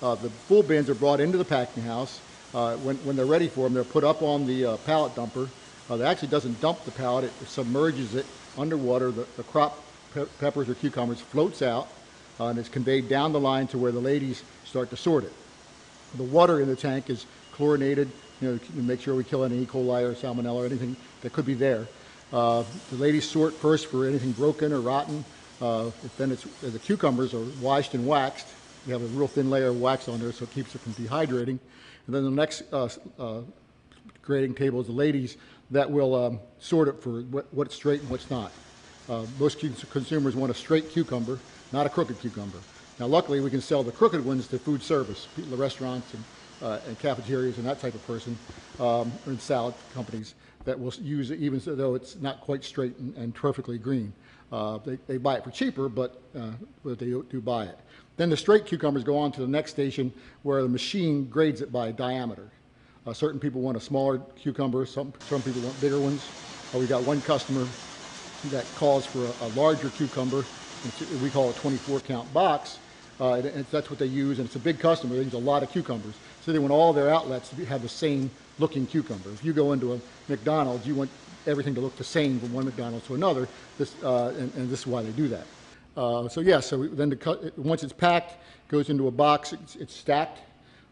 Uh, 0.00 0.14
the 0.14 0.30
full 0.30 0.62
bins 0.62 0.88
are 0.88 0.94
brought 0.94 1.20
into 1.20 1.36
the 1.36 1.44
packing 1.44 1.82
house. 1.82 2.18
Uh, 2.54 2.76
when, 2.76 2.96
when 3.04 3.14
they're 3.14 3.26
ready 3.26 3.46
for 3.46 3.64
them, 3.64 3.74
they're 3.74 3.84
put 3.84 4.04
up 4.04 4.22
on 4.22 4.46
the 4.46 4.64
uh, 4.64 4.76
pallet 4.78 5.14
dumper. 5.14 5.50
Uh, 5.90 6.02
actually 6.02 6.28
doesn't 6.28 6.58
dump 6.62 6.82
the 6.86 6.90
pallet, 6.92 7.24
it 7.24 7.46
submerges 7.46 8.14
it 8.14 8.24
underwater. 8.56 9.10
The, 9.10 9.26
the 9.36 9.42
crop 9.42 9.78
pe- 10.14 10.24
peppers 10.40 10.66
or 10.70 10.76
cucumbers 10.76 11.20
floats 11.20 11.60
out 11.60 11.88
uh, 12.40 12.46
and 12.46 12.58
is 12.58 12.70
conveyed 12.70 13.10
down 13.10 13.34
the 13.34 13.40
line 13.40 13.66
to 13.66 13.76
where 13.76 13.92
the 13.92 14.00
ladies 14.00 14.44
start 14.64 14.88
to 14.90 14.96
sort 14.96 15.24
it. 15.24 15.32
The 16.16 16.22
water 16.22 16.58
in 16.62 16.68
the 16.68 16.76
tank 16.76 17.10
is 17.10 17.26
chlorinated, 17.52 18.10
you 18.40 18.52
know, 18.52 18.56
to 18.56 18.72
make 18.76 19.02
sure 19.02 19.14
we 19.14 19.24
kill 19.24 19.44
any 19.44 19.58
E. 19.58 19.66
coli 19.66 20.04
or 20.04 20.14
salmonella 20.14 20.54
or 20.54 20.64
anything 20.64 20.96
that 21.20 21.34
could 21.34 21.44
be 21.44 21.54
there. 21.54 21.86
Uh, 22.32 22.64
the 22.90 22.96
ladies 22.96 23.28
sort 23.28 23.52
first 23.52 23.86
for 23.86 24.06
anything 24.06 24.32
broken 24.32 24.72
or 24.72 24.80
rotten. 24.80 25.24
Uh, 25.60 25.90
then 26.16 26.32
it's, 26.32 26.44
the 26.62 26.78
cucumbers 26.78 27.34
are 27.34 27.44
washed 27.60 27.94
and 27.94 28.06
waxed. 28.06 28.48
We 28.86 28.92
have 28.92 29.02
a 29.02 29.06
real 29.06 29.28
thin 29.28 29.50
layer 29.50 29.68
of 29.68 29.80
wax 29.80 30.08
on 30.08 30.18
there 30.18 30.32
so 30.32 30.44
it 30.44 30.50
keeps 30.50 30.74
it 30.74 30.80
from 30.80 30.92
dehydrating. 30.94 31.58
And 32.06 32.14
then 32.14 32.24
the 32.24 32.30
next 32.30 32.62
uh, 32.72 32.88
uh, 33.18 33.40
grading 34.22 34.54
table 34.54 34.80
is 34.80 34.86
the 34.86 34.92
ladies 34.92 35.36
that 35.70 35.90
will 35.90 36.14
um, 36.14 36.40
sort 36.58 36.88
it 36.88 37.02
for 37.02 37.20
what, 37.22 37.46
what's 37.52 37.74
straight 37.74 38.00
and 38.00 38.10
what's 38.10 38.30
not. 38.30 38.50
Uh, 39.08 39.26
most 39.38 39.58
consumers 39.90 40.34
want 40.34 40.50
a 40.50 40.54
straight 40.54 40.90
cucumber, 40.90 41.38
not 41.72 41.86
a 41.86 41.88
crooked 41.88 42.18
cucumber. 42.20 42.58
Now, 42.98 43.06
luckily, 43.06 43.40
we 43.40 43.50
can 43.50 43.60
sell 43.60 43.82
the 43.82 43.92
crooked 43.92 44.24
ones 44.24 44.46
to 44.48 44.58
food 44.58 44.82
service, 44.82 45.26
the 45.36 45.56
restaurants 45.56 46.12
and, 46.14 46.22
and 46.62 46.98
cafeterias 46.98 47.58
and 47.58 47.66
that 47.66 47.80
type 47.80 47.94
of 47.94 48.06
person, 48.06 48.36
um, 48.78 49.12
and 49.26 49.40
salad 49.40 49.74
companies 49.94 50.34
that 50.64 50.78
will 50.78 50.92
use 51.00 51.30
it 51.30 51.40
even 51.40 51.60
though 51.64 51.94
it's 51.94 52.16
not 52.16 52.40
quite 52.40 52.64
straight 52.64 52.96
and, 52.98 53.16
and 53.16 53.34
perfectly 53.34 53.78
green. 53.78 54.12
Uh, 54.52 54.78
they, 54.84 54.98
they 55.06 55.16
buy 55.16 55.36
it 55.36 55.44
for 55.44 55.50
cheaper, 55.50 55.88
but, 55.88 56.20
uh, 56.38 56.50
but 56.84 56.98
they 56.98 57.06
do 57.06 57.40
buy 57.42 57.64
it. 57.64 57.78
Then 58.16 58.28
the 58.28 58.36
straight 58.36 58.66
cucumbers 58.66 59.02
go 59.02 59.16
on 59.16 59.32
to 59.32 59.40
the 59.40 59.46
next 59.46 59.70
station 59.70 60.12
where 60.42 60.62
the 60.62 60.68
machine 60.68 61.24
grades 61.26 61.62
it 61.62 61.72
by 61.72 61.90
diameter. 61.90 62.50
Uh, 63.06 63.12
certain 63.12 63.40
people 63.40 63.60
want 63.60 63.76
a 63.76 63.80
smaller 63.80 64.18
cucumber, 64.36 64.86
some, 64.86 65.12
some 65.28 65.42
people 65.42 65.62
want 65.62 65.80
bigger 65.80 65.98
ones. 65.98 66.22
Uh, 66.74 66.78
we 66.78 66.86
got 66.86 67.02
one 67.02 67.20
customer 67.22 67.66
that 68.50 68.64
calls 68.76 69.06
for 69.06 69.24
a, 69.24 69.46
a 69.46 69.48
larger 69.56 69.88
cucumber. 69.90 70.44
We 71.22 71.30
call 71.30 71.50
it 71.50 71.56
24 71.56 72.00
count 72.00 72.32
box. 72.34 72.78
Uh, 73.20 73.34
and 73.34 73.64
that's 73.70 73.88
what 73.88 73.98
they 73.98 74.06
use, 74.06 74.38
and 74.38 74.46
it's 74.46 74.56
a 74.56 74.58
big 74.58 74.80
customer. 74.80 75.14
They 75.14 75.22
use 75.22 75.34
a 75.34 75.38
lot 75.38 75.62
of 75.62 75.70
cucumbers. 75.70 76.14
So 76.44 76.52
they 76.52 76.58
want 76.58 76.72
all 76.72 76.92
their 76.92 77.08
outlets 77.08 77.50
to 77.50 77.64
have 77.66 77.82
the 77.82 77.88
same 77.88 78.30
looking 78.58 78.86
cucumber. 78.86 79.30
If 79.30 79.44
you 79.44 79.52
go 79.52 79.72
into 79.72 79.94
a 79.94 80.00
McDonald's, 80.28 80.86
you 80.86 80.94
want 80.94 81.10
everything 81.46 81.74
to 81.74 81.80
look 81.80 81.96
the 81.96 82.04
same 82.04 82.40
from 82.40 82.52
one 82.52 82.64
McDonald's 82.64 83.06
to 83.06 83.14
another. 83.14 83.48
This, 83.78 83.94
uh, 84.02 84.34
and, 84.38 84.52
and 84.54 84.68
this 84.68 84.80
is 84.80 84.86
why 84.86 85.02
they 85.02 85.10
do 85.10 85.28
that. 85.28 85.46
Uh, 85.96 86.28
so 86.28 86.40
yeah, 86.40 86.60
so 86.60 86.86
then 86.86 87.10
the 87.10 87.16
cut, 87.16 87.56
once 87.58 87.84
it's 87.84 87.92
packed, 87.92 88.36
goes 88.68 88.90
into 88.90 89.08
a 89.08 89.10
box. 89.10 89.52
It's, 89.52 89.76
it's 89.76 89.94
stacked 89.94 90.40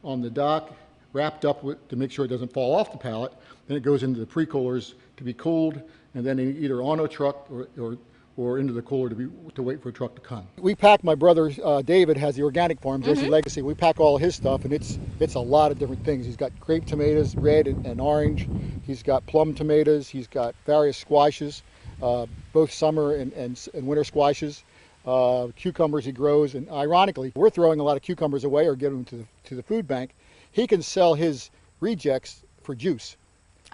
on 0.04 0.21
the 0.21 0.30
dock, 0.30 0.73
wrapped 1.12 1.45
up 1.45 1.64
with, 1.64 1.88
to 1.88 1.97
make 1.97 2.11
sure 2.11 2.25
it 2.25 2.28
doesn't 2.28 2.52
fall 2.52 2.75
off 2.75 2.92
the 2.92 2.99
pallet. 2.99 3.33
Then 3.66 3.76
it 3.76 3.83
goes 3.83 4.02
into 4.02 4.21
the 4.21 4.26
pre-coolers 4.26 4.95
to 5.16 5.25
be 5.25 5.33
cooled, 5.33 5.80
and 6.14 6.25
then 6.25 6.38
either 6.38 6.83
on 6.83 7.00
a 7.00 7.09
truck 7.09 7.47
or, 7.50 7.69
or, 7.78 7.99
or 8.37 8.58
into 8.58 8.72
the 8.72 8.82
cooler 8.82 9.08
to, 9.08 9.14
be, 9.14 9.28
to 9.54 9.62
wait 9.62 9.82
for 9.82 9.90
a 9.90 9.92
truck 9.92 10.14
to 10.14 10.20
come. 10.20 10.46
We 10.58 10.75
pack, 10.75 11.04
my 11.04 11.14
brother 11.14 11.52
uh, 11.62 11.82
David 11.82 12.16
has 12.16 12.37
the 12.37 12.42
organic 12.42 12.80
farm, 12.80 13.02
Jersey 13.02 13.28
Legacy. 13.28 13.60
We 13.60 13.75
pack 13.75 14.00
all 14.00 14.16
his 14.18 14.34
stuff, 14.34 14.64
and 14.64 14.72
it's, 14.72 14.99
it's 15.18 15.34
a 15.34 15.40
lot 15.40 15.72
of 15.72 15.78
different 15.78 16.04
things. 16.04 16.25
He's 16.25 16.37
got 16.37 16.52
grape 16.60 16.87
tomatoes, 16.87 17.37
red 17.37 17.66
and, 17.66 17.84
and 17.84 18.00
orange. 18.00 18.49
He's 18.87 19.02
got 19.02 19.26
plum 19.26 19.54
tomatoes. 19.54 20.08
He's 20.08 20.26
got 20.26 20.54
various 20.64 20.96
squashes, 20.96 21.62
uh, 22.02 22.26
both 22.52 22.72
summer 22.72 23.14
and, 23.14 23.32
and, 23.34 23.68
and 23.75 23.87
winter 23.87 24.04
squashes. 24.04 24.64
Uh, 25.06 25.49
cucumbers 25.56 26.04
he 26.04 26.12
grows, 26.12 26.54
and 26.54 26.70
ironically, 26.70 27.32
we're 27.34 27.50
throwing 27.50 27.80
a 27.80 27.82
lot 27.82 27.96
of 27.96 28.02
cucumbers 28.02 28.44
away 28.44 28.66
or 28.66 28.76
giving 28.76 28.99
them 28.99 29.04
to 29.06 29.16
the, 29.16 29.25
to 29.44 29.54
the 29.54 29.62
food 29.62 29.88
bank. 29.88 30.10
He 30.52 30.66
can 30.66 30.82
sell 30.82 31.14
his 31.14 31.50
rejects 31.80 32.42
for 32.62 32.75
juice. 32.75 33.16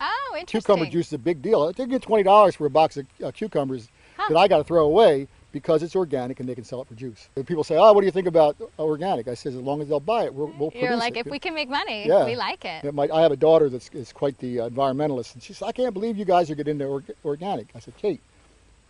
Oh, 0.00 0.36
interesting. 0.38 0.60
Cucumber 0.60 0.90
juice 0.90 1.08
is 1.08 1.14
a 1.14 1.18
big 1.18 1.42
deal. 1.42 1.72
They 1.72 1.86
get 1.86 2.02
twenty 2.02 2.22
dollars 2.22 2.54
for 2.54 2.66
a 2.66 2.70
box 2.70 2.96
of 2.96 3.06
uh, 3.24 3.32
cucumbers 3.32 3.88
Huh. 4.16 4.28
that 4.30 4.36
I 4.38 4.48
got 4.48 4.58
to 4.58 4.64
throw 4.64 4.84
away 4.86 5.28
because 5.52 5.82
it's 5.82 5.96
organic 5.96 6.38
and 6.40 6.48
they 6.48 6.54
can 6.54 6.64
sell 6.64 6.82
it 6.82 6.88
for 6.88 6.94
juice. 6.94 7.28
And 7.36 7.46
people 7.46 7.64
say, 7.64 7.76
"Oh, 7.76 7.92
what 7.92 8.00
do 8.02 8.06
you 8.06 8.12
think 8.12 8.26
about 8.26 8.56
organic?" 8.78 9.26
I 9.28 9.34
says, 9.34 9.54
"As 9.54 9.60
long 9.62 9.80
as 9.80 9.88
they'll 9.88 10.00
buy 10.00 10.24
it, 10.24 10.34
we'll, 10.34 10.48
we'll 10.58 10.70
You're 10.74 10.88
produce 10.88 11.00
like, 11.00 11.16
it." 11.16 11.26
if 11.26 11.32
we 11.32 11.38
can 11.38 11.54
make 11.54 11.68
money, 11.68 12.06
Yeah. 12.06 12.24
we 12.26 12.36
like 12.36 12.64
it. 12.64 12.84
Yeah, 12.84 12.90
my, 12.90 13.08
I 13.12 13.22
have 13.22 13.32
a 13.32 13.36
daughter 13.36 13.68
that's 13.68 13.88
is 13.90 14.12
quite 14.12 14.38
the 14.38 14.60
uh, 14.60 14.68
environmentalist, 14.68 15.34
and 15.34 15.42
she 15.42 15.52
says, 15.54 15.62
"I 15.66 15.72
can't 15.72 15.94
believe 15.94 16.16
you 16.18 16.24
guys 16.24 16.50
are 16.50 16.54
getting 16.54 16.72
into 16.72 16.86
org- 16.86 17.14
organic." 17.24 17.68
I 17.74 17.78
said, 17.78 17.96
"Kate, 17.96 18.20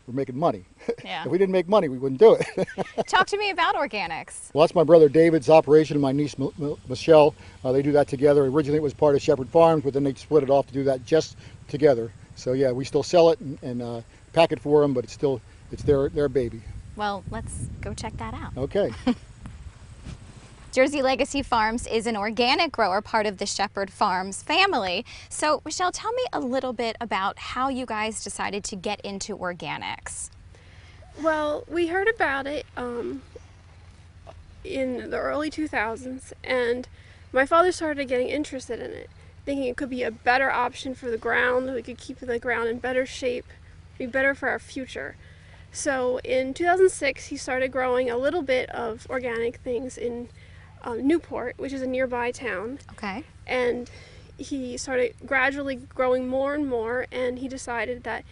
we're 0.08 0.14
making 0.14 0.38
money. 0.38 0.64
Yeah. 1.04 1.24
if 1.24 1.30
we 1.30 1.38
didn't 1.38 1.52
make 1.52 1.68
money, 1.68 1.88
we 1.88 1.98
wouldn't 1.98 2.18
do 2.20 2.34
it." 2.34 2.68
Talk 3.06 3.26
to 3.28 3.36
me 3.36 3.50
about 3.50 3.76
organics. 3.76 4.52
Well, 4.52 4.66
that's 4.66 4.74
my 4.74 4.82
brother 4.84 5.08
David's 5.08 5.48
operation 5.48 5.94
and 5.96 6.02
my 6.02 6.12
niece 6.12 6.34
M- 6.38 6.50
M- 6.60 6.76
Michelle. 6.88 7.34
Uh, 7.64 7.70
they 7.72 7.82
do 7.82 7.92
that 7.92 8.08
together. 8.08 8.44
Originally, 8.46 8.78
it 8.78 8.82
was 8.82 8.94
part 8.94 9.14
of 9.14 9.22
Shepherd 9.22 9.48
Farms, 9.48 9.84
but 9.84 9.92
then 9.92 10.02
they 10.02 10.14
split 10.14 10.42
it 10.42 10.50
off 10.50 10.66
to 10.68 10.72
do 10.72 10.82
that 10.84 11.04
just 11.06 11.36
together. 11.68 12.10
So 12.34 12.52
yeah, 12.54 12.72
we 12.72 12.84
still 12.84 13.02
sell 13.04 13.30
it 13.30 13.38
and, 13.40 13.58
and 13.62 13.82
uh, 13.82 14.00
pack 14.36 14.52
it 14.52 14.60
for 14.60 14.82
them, 14.82 14.92
but 14.92 15.02
it's 15.02 15.12
still 15.12 15.40
it's 15.72 15.82
their 15.82 16.08
their 16.10 16.28
baby. 16.28 16.60
Well, 16.94 17.24
let's 17.30 17.66
go 17.80 17.92
check 17.92 18.16
that 18.18 18.34
out. 18.34 18.56
Okay. 18.56 18.92
Jersey 20.72 21.00
Legacy 21.00 21.42
Farms 21.42 21.86
is 21.86 22.06
an 22.06 22.18
organic 22.18 22.70
grower, 22.70 23.00
part 23.00 23.24
of 23.24 23.38
the 23.38 23.46
Shepherd 23.46 23.90
Farms 23.90 24.42
family. 24.42 25.06
So, 25.30 25.62
Michelle, 25.64 25.90
tell 25.90 26.12
me 26.12 26.24
a 26.34 26.40
little 26.40 26.74
bit 26.74 26.96
about 27.00 27.38
how 27.38 27.70
you 27.70 27.86
guys 27.86 28.22
decided 28.22 28.62
to 28.64 28.76
get 28.76 29.00
into 29.00 29.34
organics. 29.38 30.28
Well, 31.22 31.64
we 31.66 31.86
heard 31.86 32.08
about 32.08 32.46
it 32.46 32.66
um, 32.76 33.22
in 34.64 35.08
the 35.08 35.16
early 35.16 35.50
2000s, 35.50 36.34
and 36.44 36.86
my 37.32 37.46
father 37.46 37.72
started 37.72 38.06
getting 38.06 38.28
interested 38.28 38.78
in 38.78 38.90
it, 38.90 39.08
thinking 39.46 39.64
it 39.64 39.78
could 39.78 39.88
be 39.88 40.02
a 40.02 40.10
better 40.10 40.50
option 40.50 40.94
for 40.94 41.10
the 41.10 41.16
ground. 41.16 41.72
We 41.72 41.80
could 41.80 41.96
keep 41.96 42.18
the 42.18 42.38
ground 42.38 42.68
in 42.68 42.80
better 42.80 43.06
shape, 43.06 43.46
be 43.98 44.06
better 44.06 44.34
for 44.34 44.48
our 44.48 44.58
future. 44.58 45.16
So 45.72 46.18
in 46.24 46.54
2006, 46.54 47.26
he 47.26 47.36
started 47.36 47.70
growing 47.72 48.08
a 48.10 48.16
little 48.16 48.42
bit 48.42 48.68
of 48.70 49.06
organic 49.10 49.56
things 49.56 49.98
in 49.98 50.28
um, 50.82 51.06
Newport, 51.06 51.54
which 51.58 51.72
is 51.72 51.82
a 51.82 51.86
nearby 51.86 52.30
town 52.30 52.78
Okay. 52.92 53.24
and 53.46 53.90
he 54.38 54.76
started 54.76 55.14
gradually 55.24 55.76
growing 55.76 56.28
more 56.28 56.54
and 56.54 56.68
more 56.68 57.06
and 57.10 57.38
he 57.38 57.48
decided 57.48 58.04
that 58.04 58.22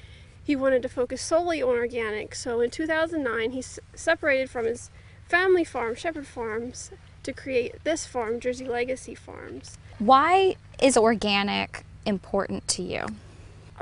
he 0.42 0.54
wanted 0.54 0.82
to 0.82 0.88
focus 0.88 1.22
solely 1.22 1.62
on 1.62 1.70
organic 1.70 2.34
so 2.34 2.60
in 2.60 2.70
2009 2.70 3.52
he 3.52 3.60
s- 3.60 3.78
separated 3.94 4.50
from 4.50 4.66
his 4.66 4.90
family 5.26 5.64
farm 5.64 5.94
shepherd 5.94 6.26
farms 6.26 6.90
to 7.22 7.32
create 7.32 7.82
this 7.84 8.04
farm 8.06 8.38
jersey 8.38 8.66
legacy 8.68 9.14
farms 9.14 9.78
Why 9.98 10.56
is 10.82 10.96
organic 10.98 11.84
important 12.04 12.68
to 12.68 12.82
you? 12.82 13.06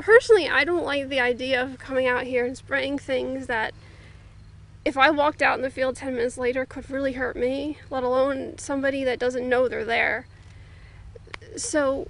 Personally 0.01 0.49
i 0.49 0.65
don't 0.65 0.85
like 0.85 1.09
the 1.09 1.21
idea 1.21 1.63
of 1.63 1.79
coming 1.79 2.07
out 2.07 2.25
here 2.25 2.45
and 2.45 2.57
spraying 2.57 2.99
things 2.99 3.47
that 3.47 3.75
if 4.85 4.97
i 4.97 5.11
walked 5.11 5.43
out 5.43 5.57
in 5.57 5.63
the 5.63 5.71
field 5.71 5.97
10 5.97 6.15
minutes 6.15 6.39
later 6.39 6.65
could 6.65 6.89
really 6.91 7.13
hurt 7.13 7.37
me 7.37 7.79
let 7.91 8.03
alone 8.03 8.57
somebody 8.59 9.05
that 9.05 9.19
doesn't 9.19 9.49
know 9.49 9.69
they're 9.69 9.85
there. 9.85 10.27
So 11.57 12.09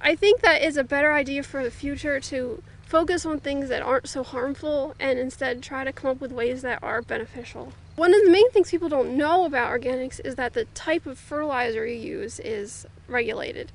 i 0.00 0.14
think 0.14 0.40
that 0.40 0.62
is 0.62 0.76
a 0.76 0.84
better 0.84 1.12
idea 1.12 1.42
for 1.42 1.62
the 1.62 1.70
future 1.70 2.20
to 2.20 2.62
focus 2.90 3.24
on 3.24 3.38
things 3.38 3.68
that 3.68 3.82
aren't 3.82 4.08
so 4.08 4.24
harmful 4.24 4.96
and 4.98 5.16
instead 5.16 5.62
try 5.62 5.84
to 5.84 5.92
come 5.92 6.10
up 6.10 6.20
with 6.20 6.32
ways 6.32 6.62
that 6.62 6.82
are 6.82 7.00
beneficial. 7.00 7.72
One 7.94 8.12
of 8.12 8.24
the 8.24 8.30
main 8.30 8.50
things 8.50 8.68
people 8.68 8.88
don't 8.88 9.16
know 9.16 9.44
about 9.44 9.70
organics 9.70 10.20
is 10.24 10.34
that 10.34 10.54
the 10.54 10.64
type 10.74 11.06
of 11.06 11.16
fertilizer 11.16 11.86
you 11.86 11.94
use 11.94 12.40
is 12.40 12.86
regulated 13.06 13.70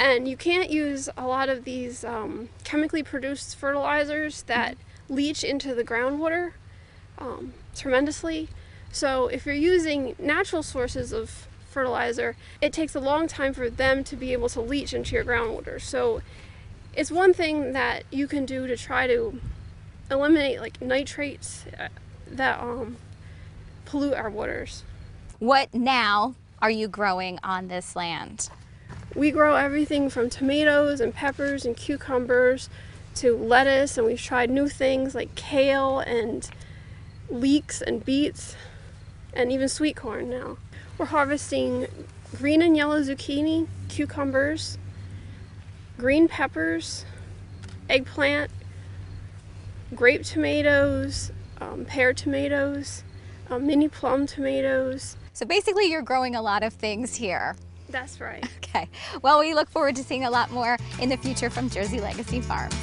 and 0.00 0.26
you 0.26 0.36
can't 0.36 0.70
use 0.70 1.10
a 1.14 1.26
lot 1.26 1.50
of 1.50 1.64
these 1.64 2.04
um, 2.04 2.48
chemically 2.64 3.02
produced 3.02 3.54
fertilizers 3.54 4.42
that 4.44 4.78
leach 5.10 5.44
into 5.44 5.74
the 5.74 5.84
groundwater 5.84 6.52
um, 7.18 7.52
tremendously. 7.76 8.48
So 8.90 9.26
if 9.26 9.44
you're 9.44 9.54
using 9.54 10.16
natural 10.18 10.62
sources 10.62 11.12
of 11.12 11.46
fertilizer, 11.68 12.34
it 12.62 12.72
takes 12.72 12.94
a 12.94 13.00
long 13.00 13.28
time 13.28 13.52
for 13.52 13.68
them 13.68 14.02
to 14.04 14.16
be 14.16 14.32
able 14.32 14.48
to 14.48 14.62
leach 14.62 14.94
into 14.94 15.14
your 15.14 15.24
groundwater. 15.24 15.78
So 15.78 16.22
it's 16.94 17.10
one 17.10 17.34
thing 17.34 17.74
that 17.74 18.04
you 18.10 18.26
can 18.26 18.46
do 18.46 18.66
to 18.66 18.78
try 18.78 19.06
to 19.06 19.38
eliminate 20.10 20.60
like 20.60 20.80
nitrates 20.80 21.66
uh, 21.78 21.88
that 22.26 22.58
um, 22.58 22.96
pollute 23.84 24.14
our 24.14 24.30
waters. 24.30 24.82
What 25.38 25.74
now 25.74 26.36
are 26.62 26.70
you 26.70 26.88
growing 26.88 27.38
on 27.44 27.68
this 27.68 27.94
land? 27.94 28.48
We 29.14 29.30
grow 29.32 29.56
everything 29.56 30.08
from 30.08 30.30
tomatoes 30.30 31.00
and 31.00 31.12
peppers 31.12 31.64
and 31.64 31.76
cucumbers 31.76 32.70
to 33.16 33.36
lettuce, 33.36 33.98
and 33.98 34.06
we've 34.06 34.20
tried 34.20 34.50
new 34.50 34.68
things 34.68 35.14
like 35.14 35.34
kale 35.34 35.98
and 35.98 36.48
leeks 37.28 37.82
and 37.82 38.04
beets 38.04 38.56
and 39.32 39.50
even 39.52 39.68
sweet 39.68 39.96
corn 39.96 40.30
now. 40.30 40.58
We're 40.96 41.06
harvesting 41.06 41.86
green 42.36 42.62
and 42.62 42.76
yellow 42.76 43.00
zucchini, 43.02 43.66
cucumbers, 43.88 44.78
green 45.98 46.28
peppers, 46.28 47.04
eggplant, 47.88 48.50
grape 49.94 50.22
tomatoes, 50.22 51.32
um, 51.60 51.84
pear 51.84 52.12
tomatoes, 52.12 53.02
um, 53.50 53.66
mini 53.66 53.88
plum 53.88 54.26
tomatoes. 54.26 55.16
So, 55.32 55.46
basically, 55.46 55.90
you're 55.90 56.02
growing 56.02 56.36
a 56.36 56.42
lot 56.42 56.62
of 56.62 56.72
things 56.72 57.16
here. 57.16 57.56
That's 57.90 58.20
right. 58.20 58.46
Okay. 58.70 58.88
Well, 59.22 59.40
we 59.40 59.52
look 59.52 59.68
forward 59.68 59.96
to 59.96 60.04
seeing 60.04 60.26
a 60.26 60.30
lot 60.30 60.52
more 60.52 60.78
in 61.00 61.08
the 61.08 61.16
future 61.16 61.50
from 61.50 61.68
Jersey 61.68 62.00
Legacy 62.00 62.40
Farms. 62.40 62.76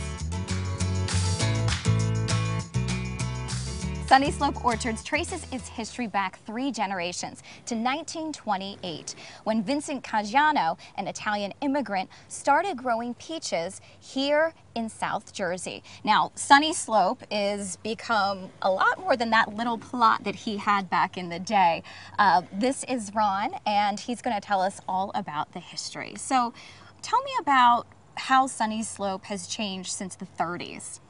Sunny 4.07 4.31
Slope 4.31 4.63
Orchards 4.63 5.03
traces 5.03 5.45
its 5.51 5.67
history 5.67 6.07
back 6.07 6.39
three 6.45 6.71
generations 6.71 7.43
to 7.65 7.75
1928 7.75 9.15
when 9.43 9.61
Vincent 9.61 10.01
Caggiano, 10.01 10.77
an 10.95 11.07
Italian 11.07 11.51
immigrant, 11.59 12.09
started 12.29 12.77
growing 12.77 13.15
peaches 13.15 13.81
here 13.99 14.53
in 14.75 14.87
South 14.87 15.33
Jersey. 15.33 15.83
Now, 16.05 16.31
Sunny 16.35 16.71
Slope 16.71 17.21
is 17.29 17.75
become 17.83 18.49
a 18.61 18.71
lot 18.71 18.97
more 18.97 19.17
than 19.17 19.29
that 19.31 19.53
little 19.53 19.77
plot 19.77 20.23
that 20.23 20.35
he 20.35 20.55
had 20.55 20.89
back 20.89 21.17
in 21.17 21.27
the 21.27 21.39
day. 21.39 21.83
Uh, 22.17 22.43
this 22.53 22.85
is 22.85 23.13
Ron, 23.13 23.55
and 23.65 23.99
he's 23.99 24.21
going 24.21 24.39
to 24.39 24.41
tell 24.41 24.61
us 24.61 24.79
all 24.87 25.11
about 25.15 25.51
the 25.51 25.59
history. 25.59 26.13
So, 26.15 26.53
tell 27.01 27.21
me 27.23 27.31
about 27.41 27.87
how 28.15 28.47
Sunny 28.47 28.83
Slope 28.83 29.25
has 29.25 29.47
changed 29.47 29.91
since 29.91 30.15
the 30.15 30.27
30s. 30.39 31.01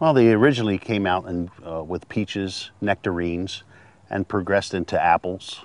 Well, 0.00 0.14
they 0.14 0.32
originally 0.32 0.78
came 0.78 1.08
out 1.08 1.26
in, 1.26 1.50
uh, 1.66 1.82
with 1.82 2.08
peaches, 2.08 2.70
nectarines, 2.80 3.64
and 4.08 4.28
progressed 4.28 4.72
into 4.72 5.00
apples. 5.00 5.62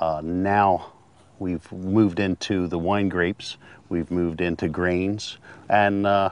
Uh, 0.00 0.22
now 0.24 0.94
we've 1.38 1.70
moved 1.70 2.18
into 2.18 2.66
the 2.66 2.78
wine 2.78 3.10
grapes, 3.10 3.58
we've 3.90 4.10
moved 4.10 4.40
into 4.40 4.68
grains, 4.68 5.36
and 5.68 6.06
uh, 6.06 6.30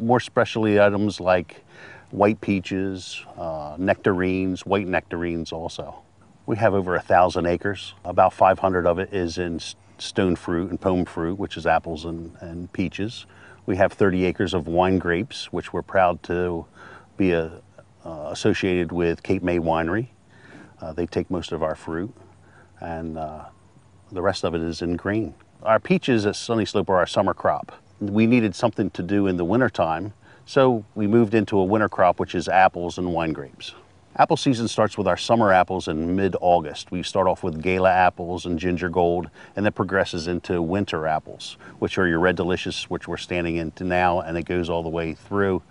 more 0.00 0.18
specialty 0.18 0.80
items 0.80 1.20
like 1.20 1.62
white 2.10 2.40
peaches, 2.40 3.22
uh, 3.36 3.76
nectarines, 3.78 4.64
white 4.64 4.86
nectarines 4.86 5.52
also. 5.52 6.00
We 6.46 6.56
have 6.56 6.72
over 6.72 6.94
a 6.96 7.02
thousand 7.02 7.44
acres. 7.44 7.92
About 8.02 8.32
500 8.32 8.86
of 8.86 8.98
it 8.98 9.12
is 9.12 9.36
in 9.36 9.60
stone 9.98 10.36
fruit 10.36 10.70
and 10.70 10.80
pome 10.80 11.04
fruit, 11.04 11.38
which 11.38 11.58
is 11.58 11.66
apples 11.66 12.06
and, 12.06 12.34
and 12.40 12.72
peaches. 12.72 13.26
We 13.68 13.76
have 13.76 13.92
30 13.92 14.24
acres 14.24 14.54
of 14.54 14.66
wine 14.66 14.98
grapes, 14.98 15.52
which 15.52 15.74
we're 15.74 15.82
proud 15.82 16.22
to 16.22 16.64
be 17.18 17.32
a, 17.32 17.60
uh, 18.02 18.28
associated 18.30 18.92
with 18.92 19.22
Cape 19.22 19.42
May 19.42 19.58
Winery. 19.58 20.08
Uh, 20.80 20.94
they 20.94 21.04
take 21.04 21.30
most 21.30 21.52
of 21.52 21.62
our 21.62 21.74
fruit, 21.74 22.14
and 22.80 23.18
uh, 23.18 23.44
the 24.10 24.22
rest 24.22 24.42
of 24.42 24.54
it 24.54 24.62
is 24.62 24.80
in 24.80 24.96
grain. 24.96 25.34
Our 25.62 25.78
peaches 25.78 26.24
at 26.24 26.36
Sunny 26.36 26.64
Slope 26.64 26.88
are 26.88 26.96
our 26.96 27.06
summer 27.06 27.34
crop. 27.34 27.72
We 28.00 28.26
needed 28.26 28.54
something 28.54 28.88
to 28.88 29.02
do 29.02 29.26
in 29.26 29.36
the 29.36 29.44
wintertime, 29.44 30.14
so 30.46 30.86
we 30.94 31.06
moved 31.06 31.34
into 31.34 31.58
a 31.58 31.64
winter 31.64 31.90
crop, 31.90 32.18
which 32.18 32.34
is 32.34 32.48
apples 32.48 32.96
and 32.96 33.12
wine 33.12 33.34
grapes. 33.34 33.74
Apple 34.20 34.36
season 34.36 34.66
starts 34.66 34.98
with 34.98 35.06
our 35.06 35.16
summer 35.16 35.52
apples 35.52 35.86
in 35.86 36.16
mid-August. 36.16 36.90
We 36.90 37.04
start 37.04 37.28
off 37.28 37.44
with 37.44 37.62
Gala 37.62 37.92
apples 37.92 38.46
and 38.46 38.58
ginger 38.58 38.88
gold, 38.88 39.30
and 39.54 39.64
then 39.64 39.72
progresses 39.72 40.26
into 40.26 40.60
winter 40.60 41.06
apples, 41.06 41.56
which 41.78 41.98
are 41.98 42.06
your 42.08 42.18
red 42.18 42.34
delicious, 42.34 42.90
which 42.90 43.06
we're 43.06 43.16
standing 43.16 43.54
into 43.54 43.84
now, 43.84 44.20
and 44.20 44.36
it 44.36 44.42
goes 44.42 44.68
all 44.68 44.82
the 44.82 44.88
way 44.88 45.14
through. 45.14 45.62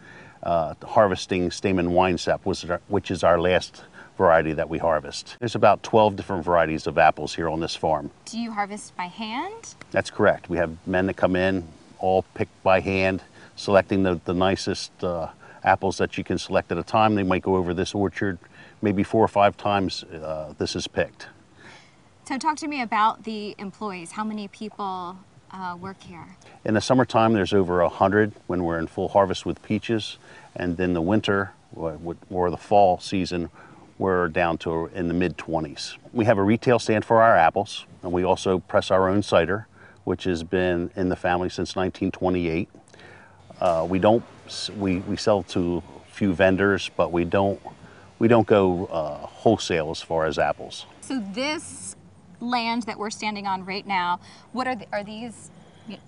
uh, 0.44 0.76
harvesting 0.86 1.50
Stayman 1.50 1.90
is 2.14 2.28
our- 2.70 2.80
which 2.88 3.10
is 3.10 3.24
our 3.24 3.40
last 3.42 3.84
variety 4.20 4.54
that 4.54 4.70
we 4.70 4.78
harvest. 4.78 5.36
There's 5.40 5.56
about 5.56 5.82
12 5.82 6.16
different 6.16 6.46
varieties 6.46 6.86
of 6.86 6.98
apples 7.00 7.34
here 7.34 7.50
on 7.50 7.60
this 7.60 7.76
farm. 7.76 8.12
Do 8.26 8.40
you 8.40 8.52
harvest 8.52 8.96
by 8.96 9.08
hand? 9.08 9.74
That's 9.92 10.12
correct. 10.12 10.48
We 10.48 10.58
have 10.58 10.78
men 10.86 11.08
that 11.08 11.16
come 11.16 11.36
in, 11.36 11.68
all 11.98 12.24
picked 12.36 12.64
by 12.64 12.80
hand, 12.82 13.24
selecting 13.56 14.04
the, 14.04 14.22
the 14.26 14.34
nicest 14.36 14.92
uh, 15.04 15.30
apples 15.68 15.98
that 15.98 16.18
you 16.18 16.24
can 16.24 16.38
select 16.38 16.72
at 16.72 16.78
a 16.78 16.84
time. 16.84 17.16
They 17.16 17.24
might 17.24 17.44
go 17.44 17.56
over 17.58 17.74
this 17.74 17.94
orchard 17.94 18.40
maybe 18.82 19.04
four 19.04 19.24
or 19.24 19.28
five 19.28 19.58
times 19.58 20.04
uh, 20.04 20.54
this 20.58 20.76
is 20.76 20.88
picked. 20.88 21.28
So 22.26 22.38
talk 22.38 22.58
to 22.58 22.68
me 22.68 22.82
about 22.82 23.24
the 23.24 23.56
employees. 23.58 24.12
How 24.12 24.24
many 24.24 24.48
people 24.48 25.18
uh, 25.52 25.78
work 25.80 26.02
here? 26.02 26.26
In 26.66 26.74
the 26.74 26.82
summertime, 26.82 27.34
there's 27.34 27.54
over 27.54 27.82
a 27.82 27.90
hundred 27.90 28.34
when 28.48 28.64
we're 28.64 28.80
in 28.80 28.88
full 28.88 29.10
harvest 29.10 29.46
with 29.46 29.62
peaches, 29.64 30.18
and 30.56 30.78
then 30.78 30.94
the 30.94 31.02
winter 31.02 31.52
or 31.76 31.98
or 32.30 32.50
the 32.50 32.58
fall 32.58 33.00
season, 33.00 33.50
we're 33.98 34.28
down 34.28 34.58
to 34.60 34.88
in 34.88 35.08
the 35.08 35.14
mid 35.14 35.38
20s. 35.38 35.98
We 36.12 36.26
have 36.26 36.38
a 36.38 36.44
retail 36.44 36.80
stand 36.80 37.06
for 37.06 37.22
our 37.22 37.36
apples, 37.36 37.86
and 38.04 38.12
we 38.12 38.24
also 38.24 38.60
press 38.60 38.92
our 38.92 39.10
own 39.10 39.24
cider, 39.24 39.68
which 40.04 40.26
has 40.26 40.44
been 40.44 40.92
in 40.96 41.10
the 41.10 41.16
family 41.16 41.50
since 41.50 41.76
1928. 41.76 42.70
Uh, 43.60 43.88
we 43.90 44.00
don't 44.00 44.24
we, 44.78 44.98
we 45.00 45.18
sell 45.18 45.44
to 45.44 45.84
a 46.08 46.12
few 46.12 46.34
vendors, 46.34 46.90
but 46.96 47.12
we 47.12 47.26
don't 47.26 47.60
we 48.20 48.28
don't 48.28 48.48
go 48.48 48.88
uh, 48.88 49.18
wholesale 49.28 49.92
as 49.92 50.02
far 50.02 50.26
as 50.26 50.40
apples. 50.40 50.86
So 51.02 51.24
this 51.34 51.96
land 52.40 52.84
that 52.84 52.98
we're 52.98 53.10
standing 53.10 53.46
on 53.46 53.66
right 53.66 53.86
now, 53.86 54.20
what 54.54 54.68
are 54.68 54.76
the, 54.76 54.88
are 54.92 55.04
these 55.04 55.52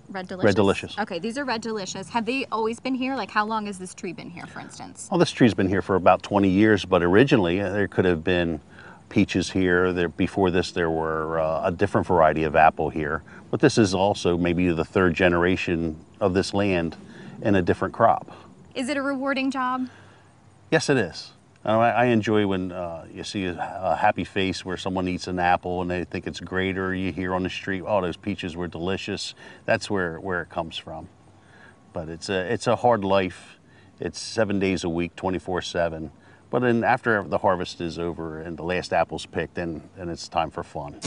red 0.08 0.28
delicious? 0.28 0.44
Red 0.44 0.54
Delicious. 0.56 0.98
Okay, 0.98 1.18
these 1.18 1.38
are 1.38 1.44
red 1.44 1.60
delicious. 1.60 2.08
Have 2.10 2.26
they 2.26 2.46
always 2.46 2.80
been 2.80 2.94
here? 2.94 3.14
Like 3.16 3.30
how 3.30 3.46
long 3.46 3.66
has 3.66 3.78
this 3.78 3.94
tree 3.94 4.12
been 4.12 4.30
here, 4.30 4.46
for 4.46 4.60
instance? 4.60 5.08
Well, 5.10 5.18
this 5.18 5.30
tree's 5.30 5.54
been 5.54 5.68
here 5.68 5.82
for 5.82 5.96
about 5.96 6.22
20 6.22 6.48
years, 6.48 6.84
but 6.84 7.02
originally 7.02 7.60
uh, 7.60 7.70
there 7.70 7.88
could 7.88 8.04
have 8.04 8.24
been 8.24 8.60
peaches 9.08 9.50
here. 9.50 9.92
There, 9.92 10.08
before 10.08 10.50
this, 10.50 10.72
there 10.72 10.90
were 10.90 11.40
uh, 11.40 11.68
a 11.68 11.72
different 11.72 12.06
variety 12.06 12.44
of 12.44 12.56
apple 12.56 12.90
here. 12.90 13.22
But 13.50 13.60
this 13.60 13.78
is 13.78 13.94
also 13.94 14.36
maybe 14.36 14.68
the 14.68 14.84
third 14.84 15.14
generation 15.14 15.96
of 16.20 16.34
this 16.34 16.54
land 16.54 16.96
in 17.42 17.54
a 17.54 17.62
different 17.62 17.94
crop. 17.94 18.30
Is 18.74 18.88
it 18.88 18.96
a 18.96 19.02
rewarding 19.02 19.50
job? 19.50 19.88
Yes, 20.70 20.88
it 20.88 20.96
is. 20.96 21.32
I, 21.64 21.74
I 21.74 22.04
enjoy 22.06 22.46
when 22.46 22.72
uh, 22.72 23.06
you 23.12 23.22
see 23.22 23.44
a, 23.44 23.80
a 23.82 23.96
happy 23.96 24.24
face 24.24 24.64
where 24.64 24.76
someone 24.76 25.08
eats 25.08 25.26
an 25.26 25.38
apple 25.38 25.82
and 25.82 25.90
they 25.90 26.04
think 26.04 26.26
it's 26.26 26.40
great, 26.40 26.78
or 26.78 26.94
you 26.94 27.12
hear 27.12 27.34
on 27.34 27.42
the 27.42 27.50
street, 27.50 27.82
"Oh, 27.86 28.00
those 28.00 28.16
peaches 28.16 28.56
were 28.56 28.68
delicious." 28.68 29.34
That's 29.66 29.90
where 29.90 30.18
where 30.20 30.40
it 30.42 30.48
comes 30.48 30.78
from. 30.78 31.08
But 31.92 32.08
it's 32.08 32.28
a 32.28 32.52
it's 32.52 32.66
a 32.66 32.76
hard 32.76 33.04
life. 33.04 33.58
It's 33.98 34.18
seven 34.18 34.58
days 34.58 34.84
a 34.84 34.88
week, 34.88 35.14
24/7. 35.16 36.10
But 36.48 36.60
then 36.60 36.82
after 36.82 37.22
the 37.22 37.38
harvest 37.38 37.80
is 37.80 37.98
over 37.98 38.40
and 38.40 38.56
the 38.56 38.64
last 38.64 38.92
apple's 38.92 39.26
picked, 39.26 39.56
then 39.56 39.82
then 39.96 40.08
it's 40.08 40.28
time 40.28 40.50
for 40.50 40.62
fun. 40.62 41.00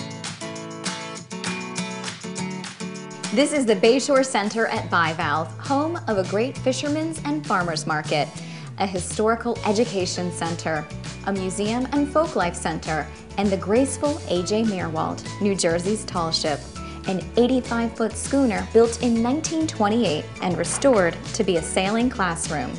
This 3.33 3.51
is 3.51 3.65
the 3.65 3.75
Bayshore 3.75 4.23
Center 4.23 4.67
at 4.67 4.91
Bivalve, 4.91 5.47
home 5.57 5.99
of 6.07 6.19
a 6.19 6.29
great 6.29 6.55
fisherman's 6.55 7.19
and 7.25 7.43
farmers 7.43 7.87
market, 7.87 8.27
a 8.77 8.85
historical 8.85 9.57
education 9.65 10.31
center, 10.31 10.85
a 11.25 11.33
museum 11.33 11.87
and 11.93 12.07
folklife 12.07 12.55
center, 12.55 13.07
and 13.39 13.49
the 13.49 13.57
graceful 13.57 14.21
A.J. 14.27 14.65
Meerwald, 14.65 15.25
New 15.41 15.55
Jersey's 15.55 16.05
tall 16.05 16.29
ship, 16.29 16.59
an 17.07 17.21
85-foot 17.35 18.15
schooner 18.15 18.67
built 18.71 19.01
in 19.01 19.23
1928 19.23 20.23
and 20.43 20.55
restored 20.55 21.17
to 21.33 21.43
be 21.43 21.57
a 21.57 21.61
sailing 21.63 22.11
classroom. 22.11 22.71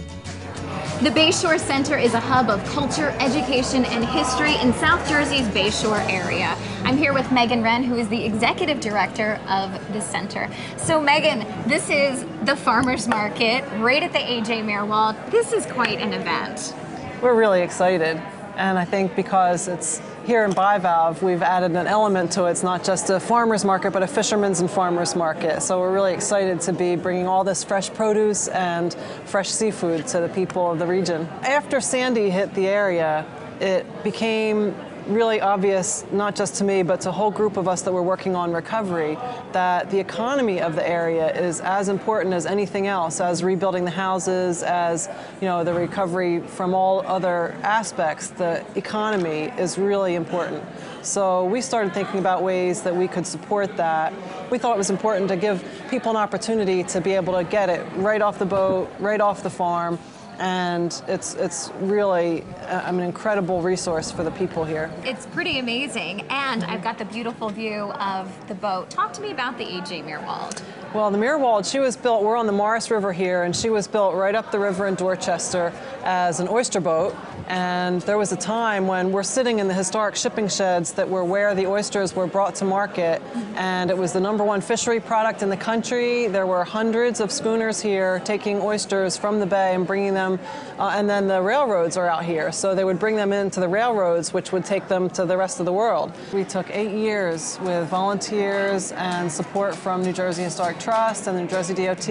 The 1.02 1.10
Bayshore 1.10 1.58
Center 1.58 1.96
is 1.98 2.14
a 2.14 2.20
hub 2.20 2.48
of 2.48 2.64
culture, 2.66 3.14
education, 3.20 3.84
and 3.84 4.04
history 4.04 4.54
in 4.56 4.72
South 4.74 5.06
Jersey's 5.08 5.46
Bayshore 5.48 6.08
area. 6.10 6.56
I'm 6.84 6.96
here 6.96 7.12
with 7.12 7.30
Megan 7.32 7.62
Wren, 7.62 7.82
who 7.82 7.96
is 7.96 8.08
the 8.08 8.24
executive 8.24 8.80
director 8.80 9.40
of 9.48 9.72
the 9.92 10.00
center. 10.00 10.48
So, 10.76 11.00
Megan, 11.00 11.40
this 11.68 11.90
is 11.90 12.24
the 12.44 12.56
farmers 12.56 13.08
market 13.08 13.64
right 13.80 14.02
at 14.02 14.12
the 14.12 14.18
AJ 14.18 14.64
Meerwald. 14.64 15.30
This 15.30 15.52
is 15.52 15.66
quite 15.66 15.98
an 15.98 16.12
event. 16.12 16.74
We're 17.20 17.34
really 17.34 17.62
excited, 17.62 18.20
and 18.56 18.78
I 18.78 18.84
think 18.84 19.16
because 19.16 19.68
it's 19.68 20.00
here 20.24 20.44
in 20.44 20.52
Bivalve, 20.52 21.20
we've 21.22 21.42
added 21.42 21.72
an 21.72 21.86
element 21.86 22.32
to 22.32 22.46
it. 22.46 22.52
It's 22.52 22.62
not 22.62 22.82
just 22.82 23.10
a 23.10 23.20
farmer's 23.20 23.64
market, 23.64 23.92
but 23.92 24.02
a 24.02 24.06
fisherman's 24.06 24.60
and 24.60 24.70
farmer's 24.70 25.14
market. 25.14 25.62
So 25.62 25.80
we're 25.80 25.92
really 25.92 26.14
excited 26.14 26.60
to 26.62 26.72
be 26.72 26.96
bringing 26.96 27.26
all 27.26 27.44
this 27.44 27.62
fresh 27.62 27.92
produce 27.92 28.48
and 28.48 28.94
fresh 29.26 29.50
seafood 29.50 30.06
to 30.08 30.20
the 30.20 30.28
people 30.28 30.70
of 30.70 30.78
the 30.78 30.86
region. 30.86 31.28
After 31.42 31.80
Sandy 31.80 32.30
hit 32.30 32.54
the 32.54 32.66
area, 32.68 33.26
it 33.60 33.86
became 34.02 34.74
really 35.06 35.40
obvious, 35.40 36.04
not 36.12 36.34
just 36.34 36.56
to 36.56 36.64
me, 36.64 36.82
but 36.82 37.00
to 37.02 37.10
a 37.10 37.12
whole 37.12 37.30
group 37.30 37.56
of 37.56 37.68
us 37.68 37.82
that 37.82 37.92
were 37.92 38.02
working 38.02 38.34
on 38.34 38.52
recovery, 38.52 39.18
that 39.52 39.90
the 39.90 39.98
economy 39.98 40.60
of 40.60 40.74
the 40.74 40.88
area 40.88 41.32
is 41.38 41.60
as 41.60 41.88
important 41.88 42.34
as 42.34 42.46
anything 42.46 42.86
else, 42.86 43.20
as 43.20 43.42
rebuilding 43.42 43.84
the 43.84 43.90
houses, 43.90 44.62
as 44.62 45.08
you 45.40 45.48
know, 45.48 45.64
the 45.64 45.74
recovery 45.74 46.40
from 46.40 46.74
all 46.74 47.06
other 47.06 47.54
aspects. 47.62 48.28
The 48.28 48.64
economy 48.76 49.52
is 49.58 49.78
really 49.78 50.14
important. 50.14 50.64
So 51.02 51.44
we 51.44 51.60
started 51.60 51.92
thinking 51.92 52.18
about 52.18 52.42
ways 52.42 52.82
that 52.82 52.96
we 52.96 53.06
could 53.08 53.26
support 53.26 53.76
that. 53.76 54.12
We 54.50 54.58
thought 54.58 54.74
it 54.74 54.78
was 54.78 54.90
important 54.90 55.28
to 55.28 55.36
give 55.36 55.62
people 55.90 56.10
an 56.10 56.16
opportunity 56.16 56.82
to 56.84 57.00
be 57.00 57.12
able 57.12 57.34
to 57.34 57.44
get 57.44 57.68
it 57.68 57.86
right 57.96 58.22
off 58.22 58.38
the 58.38 58.46
boat, 58.46 58.90
right 58.98 59.20
off 59.20 59.42
the 59.42 59.50
farm, 59.50 59.98
and 60.38 61.02
it's 61.08 61.34
it's 61.34 61.70
really 61.80 62.42
uh, 62.62 62.88
an 62.88 63.00
incredible 63.00 63.62
resource 63.62 64.10
for 64.10 64.24
the 64.24 64.30
people 64.32 64.64
here. 64.64 64.90
It's 65.04 65.26
pretty 65.26 65.58
amazing, 65.58 66.22
and 66.30 66.64
I've 66.64 66.82
got 66.82 66.98
the 66.98 67.04
beautiful 67.04 67.48
view 67.50 67.92
of 67.92 68.32
the 68.48 68.54
boat. 68.54 68.90
Talk 68.90 69.12
to 69.14 69.20
me 69.20 69.30
about 69.30 69.58
the 69.58 69.64
AJ 69.64 70.04
Meerwald. 70.04 70.62
Well, 70.94 71.10
the 71.10 71.18
Meerwald, 71.18 71.68
she 71.68 71.80
was 71.80 71.96
built, 71.96 72.22
we're 72.22 72.36
on 72.36 72.46
the 72.46 72.52
Maurice 72.52 72.88
River 72.88 73.12
here, 73.12 73.42
and 73.42 73.54
she 73.54 73.68
was 73.68 73.88
built 73.88 74.14
right 74.14 74.34
up 74.34 74.52
the 74.52 74.60
river 74.60 74.86
in 74.86 74.94
Dorchester 74.94 75.72
as 76.04 76.38
an 76.38 76.46
oyster 76.46 76.80
boat. 76.80 77.16
And 77.46 78.00
there 78.02 78.16
was 78.16 78.32
a 78.32 78.36
time 78.36 78.86
when 78.86 79.12
we're 79.12 79.22
sitting 79.22 79.58
in 79.58 79.68
the 79.68 79.74
historic 79.74 80.16
shipping 80.16 80.48
sheds 80.48 80.92
that 80.92 81.08
were 81.08 81.24
where 81.24 81.54
the 81.54 81.66
oysters 81.66 82.16
were 82.16 82.26
brought 82.26 82.54
to 82.56 82.64
market, 82.64 83.20
and 83.56 83.90
it 83.90 83.98
was 83.98 84.12
the 84.12 84.20
number 84.20 84.42
one 84.44 84.60
fishery 84.62 84.98
product 84.98 85.42
in 85.42 85.50
the 85.50 85.56
country. 85.56 86.26
There 86.26 86.46
were 86.46 86.64
hundreds 86.64 87.20
of 87.20 87.30
schooners 87.30 87.80
here 87.80 88.20
taking 88.24 88.60
oysters 88.62 89.16
from 89.16 89.40
the 89.40 89.46
bay 89.46 89.74
and 89.74 89.86
bringing 89.86 90.14
them, 90.14 90.40
uh, 90.78 90.94
and 90.94 91.08
then 91.08 91.28
the 91.28 91.42
railroads 91.42 91.96
are 91.96 92.08
out 92.08 92.24
here. 92.24 92.50
So 92.50 92.74
they 92.74 92.84
would 92.84 92.98
bring 92.98 93.16
them 93.16 93.32
into 93.32 93.60
the 93.60 93.68
railroads, 93.68 94.32
which 94.32 94.50
would 94.52 94.64
take 94.64 94.88
them 94.88 95.10
to 95.10 95.26
the 95.26 95.36
rest 95.36 95.60
of 95.60 95.66
the 95.66 95.72
world. 95.72 96.12
We 96.32 96.44
took 96.44 96.70
eight 96.70 96.92
years 96.92 97.58
with 97.60 97.88
volunteers 97.88 98.92
and 98.92 99.30
support 99.30 99.74
from 99.74 100.02
New 100.02 100.12
Jersey 100.12 100.44
Historic 100.44 100.78
Trust 100.78 101.26
and 101.26 101.36
the 101.36 101.42
New 101.42 101.48
Jersey 101.48 101.74
DOT, 101.74 102.08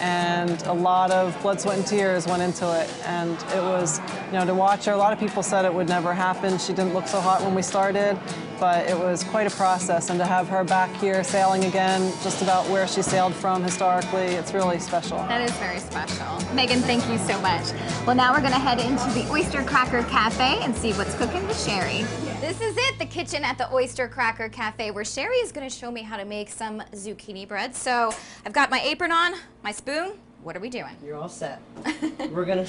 and 0.00 0.62
a 0.62 0.72
lot 0.72 1.10
of 1.10 1.40
blood, 1.40 1.60
sweat, 1.60 1.78
and 1.78 1.86
tears 1.86 2.26
went 2.26 2.42
into 2.42 2.66
it. 2.78 2.90
And 3.06 3.32
it 3.54 3.62
was, 3.62 4.00
you 4.26 4.32
know, 4.32 4.49
to 4.50 4.54
watch 4.54 4.84
her. 4.86 4.92
A 4.92 4.96
lot 4.96 5.12
of 5.12 5.18
people 5.20 5.42
said 5.42 5.64
it 5.64 5.72
would 5.72 5.88
never 5.88 6.12
happen. 6.12 6.58
She 6.58 6.72
didn't 6.72 6.92
look 6.92 7.06
so 7.06 7.20
hot 7.20 7.40
when 7.42 7.54
we 7.54 7.62
started, 7.62 8.18
but 8.58 8.88
it 8.88 8.98
was 8.98 9.22
quite 9.22 9.46
a 9.46 9.50
process. 9.50 10.10
And 10.10 10.18
to 10.18 10.26
have 10.26 10.48
her 10.48 10.64
back 10.64 10.92
here 10.96 11.22
sailing 11.22 11.64
again, 11.64 12.12
just 12.22 12.42
about 12.42 12.68
where 12.68 12.88
she 12.88 13.00
sailed 13.00 13.32
from 13.32 13.62
historically, 13.62 14.34
it's 14.34 14.52
really 14.52 14.80
special. 14.80 15.18
That 15.18 15.40
is 15.40 15.52
very 15.58 15.78
special. 15.78 16.26
Megan, 16.52 16.80
thank 16.80 17.08
you 17.08 17.16
so 17.18 17.40
much. 17.40 17.72
Well, 18.06 18.16
now 18.16 18.32
we're 18.32 18.40
going 18.40 18.52
to 18.52 18.58
head 18.58 18.80
into 18.80 19.08
the 19.18 19.30
Oyster 19.30 19.62
Cracker 19.62 20.02
Cafe 20.04 20.58
and 20.62 20.74
see 20.74 20.92
what's 20.94 21.14
cooking 21.14 21.46
with 21.46 21.60
Sherry. 21.64 22.02
This 22.40 22.60
is 22.60 22.76
it, 22.76 22.98
the 22.98 23.06
kitchen 23.06 23.44
at 23.44 23.56
the 23.56 23.72
Oyster 23.72 24.08
Cracker 24.08 24.48
Cafe, 24.48 24.90
where 24.90 25.04
Sherry 25.04 25.36
is 25.36 25.52
going 25.52 25.68
to 25.68 25.74
show 25.74 25.92
me 25.92 26.02
how 26.02 26.16
to 26.16 26.24
make 26.24 26.48
some 26.48 26.82
zucchini 26.92 27.46
bread. 27.46 27.74
So 27.74 28.12
I've 28.44 28.52
got 28.52 28.68
my 28.68 28.80
apron 28.80 29.12
on, 29.12 29.34
my 29.62 29.70
spoon. 29.70 30.14
What 30.42 30.56
are 30.56 30.60
we 30.60 30.70
doing? 30.70 30.96
You're 31.04 31.16
all 31.16 31.28
set. 31.28 31.60
we're 32.30 32.46
gonna 32.46 32.66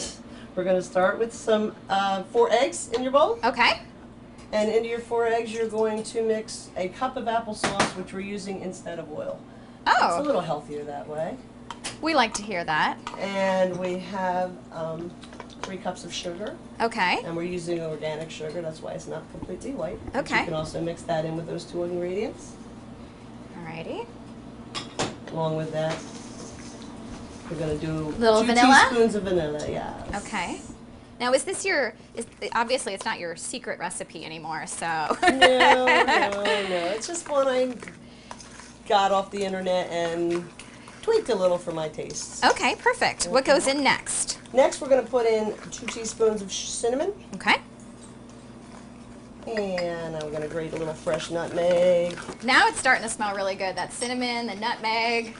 we're 0.55 0.63
gonna 0.63 0.81
start 0.81 1.19
with 1.19 1.33
some 1.33 1.75
uh, 1.89 2.23
four 2.23 2.51
eggs 2.51 2.89
in 2.93 3.03
your 3.03 3.11
bowl, 3.11 3.39
Okay. 3.43 3.81
and 4.51 4.69
into 4.71 4.89
your 4.89 4.99
four 4.99 5.25
eggs, 5.27 5.53
you're 5.53 5.67
going 5.69 6.03
to 6.03 6.21
mix 6.23 6.69
a 6.77 6.89
cup 6.89 7.15
of 7.17 7.25
applesauce, 7.25 7.95
which 7.95 8.13
we're 8.13 8.19
using 8.19 8.61
instead 8.61 8.99
of 8.99 9.11
oil. 9.11 9.39
Oh. 9.87 9.91
It's 9.93 10.01
a 10.15 10.19
Oh, 10.19 10.21
little 10.21 10.41
healthier 10.41 10.83
that 10.83 11.07
way. 11.07 11.37
we 12.01 12.13
like 12.13 12.33
to 12.35 12.43
hear 12.43 12.63
that. 12.63 12.97
And 13.19 13.77
we 13.79 13.97
have 13.99 14.51
um, 14.73 15.09
three 15.61 15.77
cups 15.77 16.03
of 16.03 16.13
sugar, 16.13 16.55
Okay. 16.81 17.19
and 17.23 17.35
we're 17.35 17.43
using 17.43 17.79
organic 17.81 18.29
sugar. 18.29 18.61
That's 18.61 18.81
why 18.81 18.91
it's 18.93 19.07
not 19.07 19.23
completely 19.31 19.71
white. 19.71 19.99
Okay. 20.15 20.39
You 20.39 20.45
can 20.45 20.53
also 20.53 20.81
mix 20.81 21.01
that 21.03 21.23
in 21.25 21.35
with 21.37 21.47
those 21.47 21.63
two 21.63 21.83
ingredients. 21.83 22.53
Alrighty. 23.63 24.05
Along 25.31 25.55
with 25.55 25.71
that, 25.71 25.95
we're 27.51 27.59
gonna 27.59 27.77
do 27.77 27.93
Little 28.17 28.41
two 28.41 28.47
vanilla? 28.47 28.87
teaspoons 28.89 29.15
of 29.15 29.23
vanilla. 29.23 29.69
Yeah. 29.69 30.21
Okay. 30.25 30.61
Now, 31.19 31.33
is 31.33 31.43
this 31.43 31.63
your? 31.65 31.93
Is 32.15 32.25
obviously 32.53 32.93
it's 32.93 33.05
not 33.05 33.19
your 33.19 33.35
secret 33.35 33.77
recipe 33.79 34.25
anymore. 34.25 34.65
So. 34.65 34.85
no, 35.21 35.29
no, 35.29 36.31
no. 36.33 36.85
It's 36.95 37.05
just 37.07 37.29
one 37.29 37.47
I 37.47 37.75
got 38.87 39.11
off 39.11 39.29
the 39.29 39.43
internet 39.43 39.87
and 39.91 40.49
tweaked 41.03 41.29
a 41.29 41.35
little 41.35 41.57
for 41.59 41.71
my 41.71 41.89
tastes. 41.89 42.43
Okay, 42.43 42.75
perfect. 42.75 43.25
What 43.25 43.45
goes 43.45 43.67
in 43.67 43.83
next? 43.83 44.39
Next, 44.53 44.81
we're 44.81 44.89
going 44.89 45.03
to 45.03 45.09
put 45.09 45.25
in 45.25 45.53
two 45.71 45.85
teaspoons 45.85 46.41
of 46.41 46.51
cinnamon, 46.51 47.13
Okay. 47.35 47.55
and 49.47 50.15
I'm 50.15 50.29
going 50.29 50.41
to 50.41 50.47
grate 50.47 50.73
a 50.73 50.75
little 50.75 50.93
fresh 50.93 51.31
nutmeg, 51.31 52.17
Now 52.43 52.67
it's 52.67 52.79
starting 52.79 53.03
to 53.03 53.09
smell 53.09 53.35
really 53.35 53.55
good. 53.55 53.75
That 53.75 53.93
cinnamon, 53.93 54.47
the 54.47 54.55
nutmeg. 54.55 55.35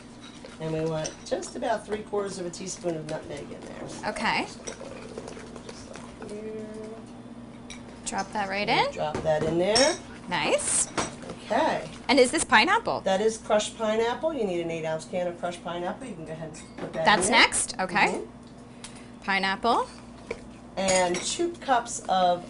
And 0.62 0.71
we 0.71 0.82
want 0.82 1.12
just 1.26 1.56
about 1.56 1.86
three 1.86 2.04
quarters 2.04 2.38
of 2.38 2.45
a 2.45 2.50
teaspoon 2.50 2.95
of 2.95 3.10
nutmeg 3.10 3.39
in 3.52 3.60
there. 3.62 4.12
Okay. 4.12 4.45
Just 4.45 5.89
like 5.89 6.32
here. 6.32 6.65
Drop 8.06 8.32
that 8.34 8.47
right 8.47 8.69
in. 8.69 8.91
Drop 8.93 9.21
that 9.24 9.43
in 9.43 9.58
there. 9.58 9.95
Nice. 10.30 10.88
Okay. 11.45 11.89
And 12.08 12.19
is 12.19 12.32
this 12.32 12.43
pineapple? 12.43 13.02
That 13.02 13.19
is 13.21 13.38
crushed 13.38 13.78
pineapple. 13.78 14.34
You 14.34 14.45
need 14.45 14.62
an 14.62 14.69
eight 14.71 14.86
ounce 14.86 15.06
can 15.06 15.28
of 15.28 15.39
crushed 15.39 15.63
pineapple. 15.63 16.08
You 16.08 16.13
can 16.13 16.26
go 16.26 16.32
ahead 16.32 16.52
and 16.54 16.78
put 16.78 16.93
that 16.93 17.06
That's 17.06 17.26
in 17.26 17.32
next. 17.34 17.76
Okay. 17.80 18.08
Mhm. 18.08 18.28
Pineapple. 19.24 19.88
And 20.78 21.15
two 21.15 21.50
cups 21.54 22.04
of 22.08 22.45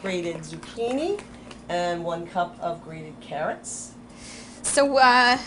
grated 0.00 0.36
zucchini 0.38 1.20
and 1.68 2.04
one 2.04 2.26
cup 2.26 2.56
of 2.60 2.82
grated 2.84 3.20
carrots. 3.20 3.92
So, 4.62 4.96
uh, 4.98 5.38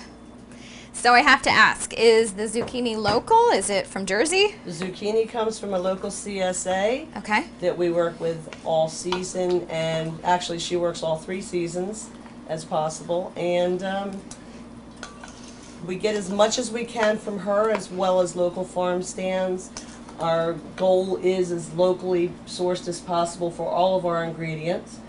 so 1.01 1.13
I 1.15 1.21
have 1.21 1.41
to 1.43 1.49
ask: 1.49 1.93
Is 1.93 2.33
the 2.33 2.43
zucchini 2.43 2.95
local? 2.95 3.49
Is 3.49 3.69
it 3.71 3.87
from 3.87 4.05
Jersey? 4.05 4.53
The 4.65 4.71
zucchini 4.71 5.27
comes 5.27 5.57
from 5.59 5.73
a 5.73 5.79
local 5.79 6.11
CSA 6.11 7.17
Okay. 7.17 7.45
that 7.59 7.75
we 7.75 7.89
work 7.89 8.19
with 8.19 8.49
all 8.63 8.87
season, 8.87 9.67
and 9.69 10.17
actually, 10.23 10.59
she 10.59 10.75
works 10.75 11.01
all 11.01 11.17
three 11.17 11.41
seasons 11.41 12.09
as 12.47 12.63
possible. 12.65 13.33
And 13.35 13.81
um, 13.83 14.21
we 15.87 15.95
get 15.95 16.13
as 16.15 16.29
much 16.29 16.59
as 16.59 16.69
we 16.71 16.85
can 16.85 17.17
from 17.17 17.39
her, 17.39 17.71
as 17.71 17.89
well 17.89 18.19
as 18.21 18.35
local 18.35 18.63
farm 18.63 19.01
stands. 19.01 19.71
Our 20.19 20.53
goal 20.75 21.17
is 21.17 21.51
as 21.51 21.73
locally 21.73 22.31
sourced 22.45 22.87
as 22.87 22.99
possible 22.99 23.49
for 23.49 23.67
all 23.67 23.97
of 23.97 24.05
our 24.05 24.23
ingredients, 24.23 24.99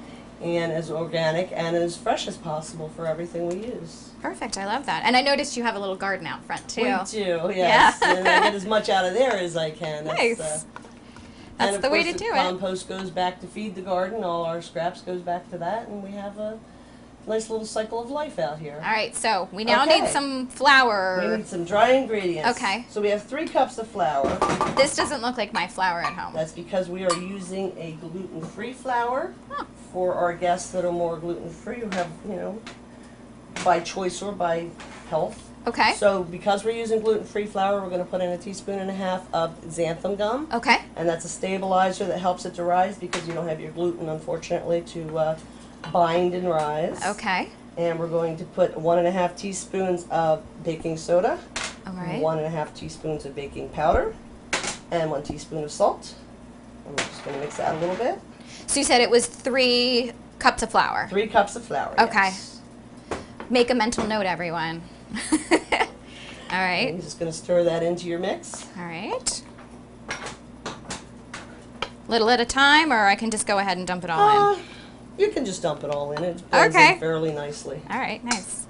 and 0.42 0.72
as 0.72 0.90
organic 0.90 1.50
and 1.52 1.76
as 1.76 1.96
fresh 1.96 2.26
as 2.26 2.36
possible 2.36 2.88
for 2.90 3.06
everything 3.06 3.48
we 3.48 3.66
use. 3.66 4.10
Perfect. 4.20 4.58
I 4.58 4.66
love 4.66 4.86
that. 4.86 5.02
And 5.04 5.16
I 5.16 5.20
noticed 5.22 5.56
you 5.56 5.62
have 5.62 5.76
a 5.76 5.78
little 5.80 5.96
garden 5.96 6.26
out 6.26 6.44
front 6.44 6.68
too. 6.68 6.82
We 6.82 6.88
do, 7.10 7.52
yes. 7.54 7.98
Yeah. 8.02 8.14
and 8.16 8.28
I 8.28 8.40
get 8.40 8.54
as 8.62 8.66
much 8.66 8.88
out 8.88 9.04
of 9.04 9.14
there 9.14 9.36
as 9.36 9.56
I 9.56 9.70
can. 9.70 10.04
That's, 10.04 10.18
Nice. 10.18 10.40
uh, 10.40 10.60
That's 11.58 11.78
the 11.78 11.90
way 11.90 12.02
to 12.04 12.12
do 12.16 12.26
it. 12.26 12.34
Compost 12.34 12.88
goes 12.88 13.10
back 13.10 13.40
to 13.40 13.46
feed 13.46 13.74
the 13.74 13.82
garden. 13.82 14.24
All 14.24 14.44
our 14.44 14.60
scraps 14.62 15.00
goes 15.00 15.20
back 15.22 15.48
to 15.50 15.58
that, 15.58 15.88
and 15.88 16.02
we 16.02 16.10
have 16.12 16.38
a 16.38 16.58
nice 17.24 17.48
little 17.48 17.64
cycle 17.66 18.02
of 18.02 18.10
life 18.10 18.40
out 18.40 18.58
here. 18.58 18.74
All 18.84 18.90
right. 18.90 19.14
So 19.14 19.48
we 19.52 19.62
now 19.62 19.84
need 19.84 20.08
some 20.08 20.48
flour. 20.48 21.20
We 21.22 21.36
need 21.36 21.46
some 21.46 21.64
dry 21.64 21.90
ingredients. 21.92 22.50
Okay. 22.58 22.84
So 22.88 23.00
we 23.00 23.10
have 23.10 23.22
three 23.22 23.46
cups 23.46 23.78
of 23.78 23.86
flour. 23.86 24.26
This 24.76 24.96
doesn't 24.96 25.22
look 25.22 25.36
like 25.36 25.52
my 25.52 25.68
flour 25.68 26.00
at 26.00 26.14
home. 26.14 26.34
That's 26.34 26.50
because 26.52 26.88
we 26.88 27.04
are 27.04 27.14
using 27.18 27.72
a 27.78 27.92
gluten-free 28.00 28.72
flour 28.72 29.34
Oh. 29.52 29.66
For 29.92 30.14
our 30.14 30.32
guests 30.34 30.70
that 30.72 30.84
are 30.84 30.92
more 30.92 31.16
gluten-free 31.18 31.80
who 31.80 31.90
have, 31.90 32.10
you 32.28 32.36
know, 32.36 32.60
by 33.64 33.80
choice 33.80 34.22
or 34.22 34.32
by 34.32 34.68
health. 35.10 35.50
Okay. 35.66 35.92
So 35.94 36.24
because 36.24 36.64
we're 36.64 36.76
using 36.76 37.00
gluten-free 37.00 37.46
flour, 37.46 37.80
we're 37.82 37.88
going 37.88 38.04
to 38.04 38.10
put 38.10 38.20
in 38.20 38.30
a 38.30 38.38
teaspoon 38.38 38.78
and 38.80 38.90
a 38.90 38.94
half 38.94 39.32
of 39.32 39.60
xanthan 39.64 40.18
gum. 40.18 40.48
Okay. 40.52 40.78
and 40.96 41.08
that's 41.08 41.24
a 41.24 41.28
stabilizer 41.28 42.04
that 42.06 42.18
helps 42.18 42.44
it 42.44 42.54
to 42.54 42.64
rise 42.64 42.98
because 42.98 43.26
you 43.28 43.34
don't 43.34 43.46
have 43.46 43.60
your 43.60 43.70
gluten, 43.70 44.08
unfortunately, 44.08 44.80
to 44.82 45.16
uh, 45.18 45.38
bind 45.92 46.34
and 46.34 46.48
rise. 46.48 47.04
Okay. 47.06 47.48
And 47.76 47.98
we're 47.98 48.08
going 48.08 48.36
to 48.38 48.44
put 48.44 48.76
one 48.76 48.98
and 48.98 49.06
a 49.06 49.10
half 49.12 49.36
teaspoons 49.36 50.06
of 50.10 50.42
baking 50.64 50.96
soda, 50.96 51.38
All 51.86 51.92
right. 51.92 52.20
one 52.20 52.38
and 52.38 52.46
a 52.46 52.50
half 52.50 52.74
teaspoons 52.74 53.24
of 53.24 53.34
baking 53.36 53.68
powder, 53.70 54.14
and 54.90 55.10
one 55.10 55.22
teaspoon 55.22 55.62
of 55.64 55.70
salt. 55.70 56.14
And 56.84 56.98
we're 56.98 57.04
just 57.06 57.24
going 57.24 57.36
to 57.36 57.40
mix 57.40 57.56
that 57.58 57.76
a 57.76 57.78
little 57.78 57.94
bit. 57.96 58.18
So 58.66 58.80
you 58.80 58.84
said 58.84 59.00
it 59.00 59.10
was 59.10 59.26
three 59.26 60.12
cups 60.38 60.62
of 60.62 60.70
flour. 60.70 61.06
Three 61.10 61.26
cups 61.26 61.56
of 61.56 61.64
flour. 61.64 61.94
Okay. 62.00 62.28
yes. 62.30 62.60
Make 63.50 63.70
a 63.70 63.74
mental 63.74 64.06
note, 64.06 64.24
everyone. 64.26 64.82
All 65.52 66.58
right. 66.58 66.92
You're 66.92 67.02
just 67.02 67.18
going 67.18 67.30
to 67.30 67.36
stir 67.36 67.64
that 67.64 67.82
into 67.82 68.06
your 68.06 68.18
mix. 68.18 68.66
All 68.78 68.84
right. 68.84 69.42
Little 72.08 72.28
at 72.30 72.40
a 72.40 72.44
time, 72.44 72.92
or 72.92 73.06
I 73.06 73.14
can 73.14 73.30
just 73.30 73.46
go 73.46 73.58
ahead 73.58 73.78
and 73.78 73.86
dump 73.86 74.04
it 74.04 74.10
all 74.10 74.20
Uh, 74.20 74.54
in. 74.54 74.60
you 75.18 75.28
can 75.30 75.44
just 75.46 75.62
dump 75.62 75.82
it 75.84 75.90
all 75.90 76.12
in. 76.12 76.22
It 76.24 76.50
blends 76.50 76.74
Okay. 76.74 76.94
in 76.94 76.98
fairly 77.00 77.32
nicely. 77.32 77.80
All 77.90 77.98
right, 77.98 78.22
nice. 78.24 78.66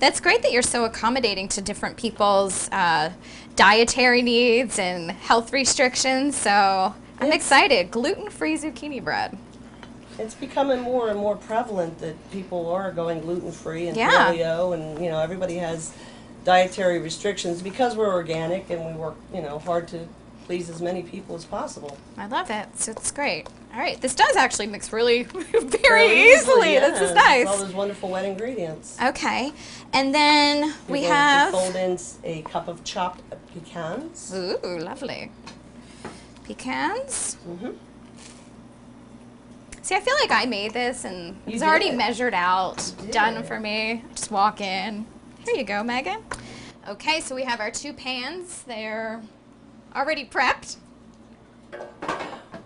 That's 0.00 0.18
great 0.18 0.40
that 0.42 0.50
you're 0.50 0.62
so 0.62 0.84
accommodating 0.86 1.46
to 1.48 1.60
different 1.62 1.96
people's 1.98 2.70
uh, 2.72 3.12
dietary 3.54 4.22
needs 4.22 4.78
and 4.78 5.10
health 5.10 5.52
restrictions. 5.52 6.36
So 6.36 6.94
I'm 7.20 7.32
excited. 7.32 7.90
Gluten 7.90 8.30
free 8.30 8.56
zucchini 8.56 9.04
bread. 9.04 9.36
It's 10.18 10.34
becoming 10.34 10.80
more 10.80 11.08
and 11.10 11.18
more 11.18 11.36
prevalent 11.36 11.98
that 12.00 12.14
people 12.30 12.68
are 12.70 12.90
going 12.92 13.20
gluten 13.20 13.52
free 13.52 13.88
and 13.88 13.96
Yeah. 13.96 14.10
paleo, 14.32 14.74
and 14.74 15.02
you 15.02 15.10
know 15.10 15.18
everybody 15.18 15.56
has 15.56 15.92
dietary 16.44 16.98
restrictions 16.98 17.62
because 17.62 17.94
we're 17.96 18.12
organic 18.12 18.70
and 18.70 18.84
we 18.86 18.92
work 18.92 19.16
you 19.34 19.40
know 19.42 19.58
hard 19.58 19.86
to 19.88 20.06
please 20.46 20.68
as 20.70 20.80
many 20.82 21.02
people 21.02 21.36
as 21.36 21.44
possible. 21.44 21.96
I 22.18 22.26
love 22.26 22.50
it. 22.50 22.68
So 22.78 22.92
it's 22.92 23.10
great. 23.10 23.46
All 23.72 23.78
right, 23.78 24.00
this 24.00 24.14
does 24.16 24.34
actually 24.36 24.66
mix 24.66 24.92
really 24.92 25.22
very 25.24 25.68
Fairly 25.70 26.32
easily. 26.32 26.72
yeah, 26.74 26.90
This 26.90 27.00
is 27.10 27.14
nice. 27.14 27.46
All 27.46 27.56
those 27.58 27.72
wonderful 27.72 28.08
wet 28.10 28.24
ingredients. 28.24 28.96
Okay, 29.02 29.52
and 29.92 30.12
then 30.14 30.58
You're 30.64 30.74
we 30.88 31.00
going 31.00 31.10
to 31.10 31.14
have. 31.14 31.50
fold 31.52 31.76
in 31.76 31.96
a 32.24 32.42
cup 32.42 32.66
of 32.68 32.82
chopped 32.84 33.22
pecans. 33.54 34.32
Ooh, 34.34 34.78
lovely. 34.78 35.30
Pecans. 36.44 37.36
Mhm. 37.48 37.76
See, 39.82 39.94
I 39.94 40.00
feel 40.00 40.14
like 40.20 40.30
I 40.32 40.46
made 40.46 40.72
this 40.72 41.04
and 41.04 41.36
You 41.46 41.54
it's 41.54 41.62
already 41.62 41.90
did. 41.90 41.98
measured 41.98 42.34
out, 42.34 42.92
done 43.10 43.42
for 43.44 43.58
me. 43.60 44.04
Just 44.14 44.30
walk 44.32 44.60
in. 44.60 45.06
Here 45.44 45.54
you 45.56 45.64
go, 45.64 45.82
Megan. 45.84 46.22
Okay, 46.88 47.20
so 47.20 47.34
we 47.36 47.44
have 47.44 47.60
our 47.60 47.70
two 47.70 47.92
pans. 47.92 48.62
They're 48.66 49.22
already 49.94 50.24
prepped. 50.24 50.76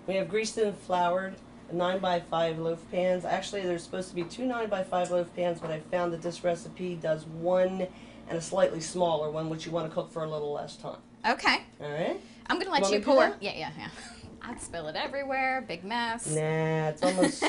We 0.07 0.15
have 0.17 0.29
greased 0.29 0.59
and 0.59 0.77
floured 0.77 1.37
nine 1.73 1.99
by 1.99 2.21
five 2.21 2.59
loaf 2.59 2.85
pans. 2.91 3.25
Actually, 3.25 3.63
there's 3.63 3.83
supposed 3.83 4.11
to 4.11 4.15
be 4.15 4.25
two 4.25 4.45
nine 4.45 4.69
by 4.69 4.85
five 4.85 5.11
loaf 5.11 5.35
pans, 5.35 5.61
but 5.61 5.71
I 5.71 5.81
found 5.81 6.13
that 6.13 6.23
this 6.23 6.45
recipe 6.45 6.95
does 6.97 7.25
one 7.27 7.87
and 8.29 8.39
a 8.39 8.41
slightly 8.41 8.81
smaller 8.81 9.31
one, 9.31 9.49
which 9.49 9.67
you 9.67 9.73
want 9.73 9.89
to 9.89 9.95
cook 9.95 10.13
for 10.13 10.25
a 10.25 10.29
little 10.31 10.53
less 10.53 10.77
time. 10.77 10.99
Okay, 11.27 11.63
All 11.81 11.91
right. 11.91 12.21
I'm 12.49 12.59
gonna 12.59 12.71
let 12.71 12.83
Want 12.83 12.93
you 12.95 13.01
to 13.01 13.05
pour. 13.05 13.35
Yeah, 13.41 13.53
yeah, 13.55 13.71
yeah. 13.79 13.89
I'd 14.43 14.61
spill 14.61 14.89
it 14.89 14.97
everywhere. 14.97 15.65
Big 15.67 15.85
mess. 15.85 16.27
Nah, 16.27 16.89
it's 16.89 17.03
almost 17.03 17.45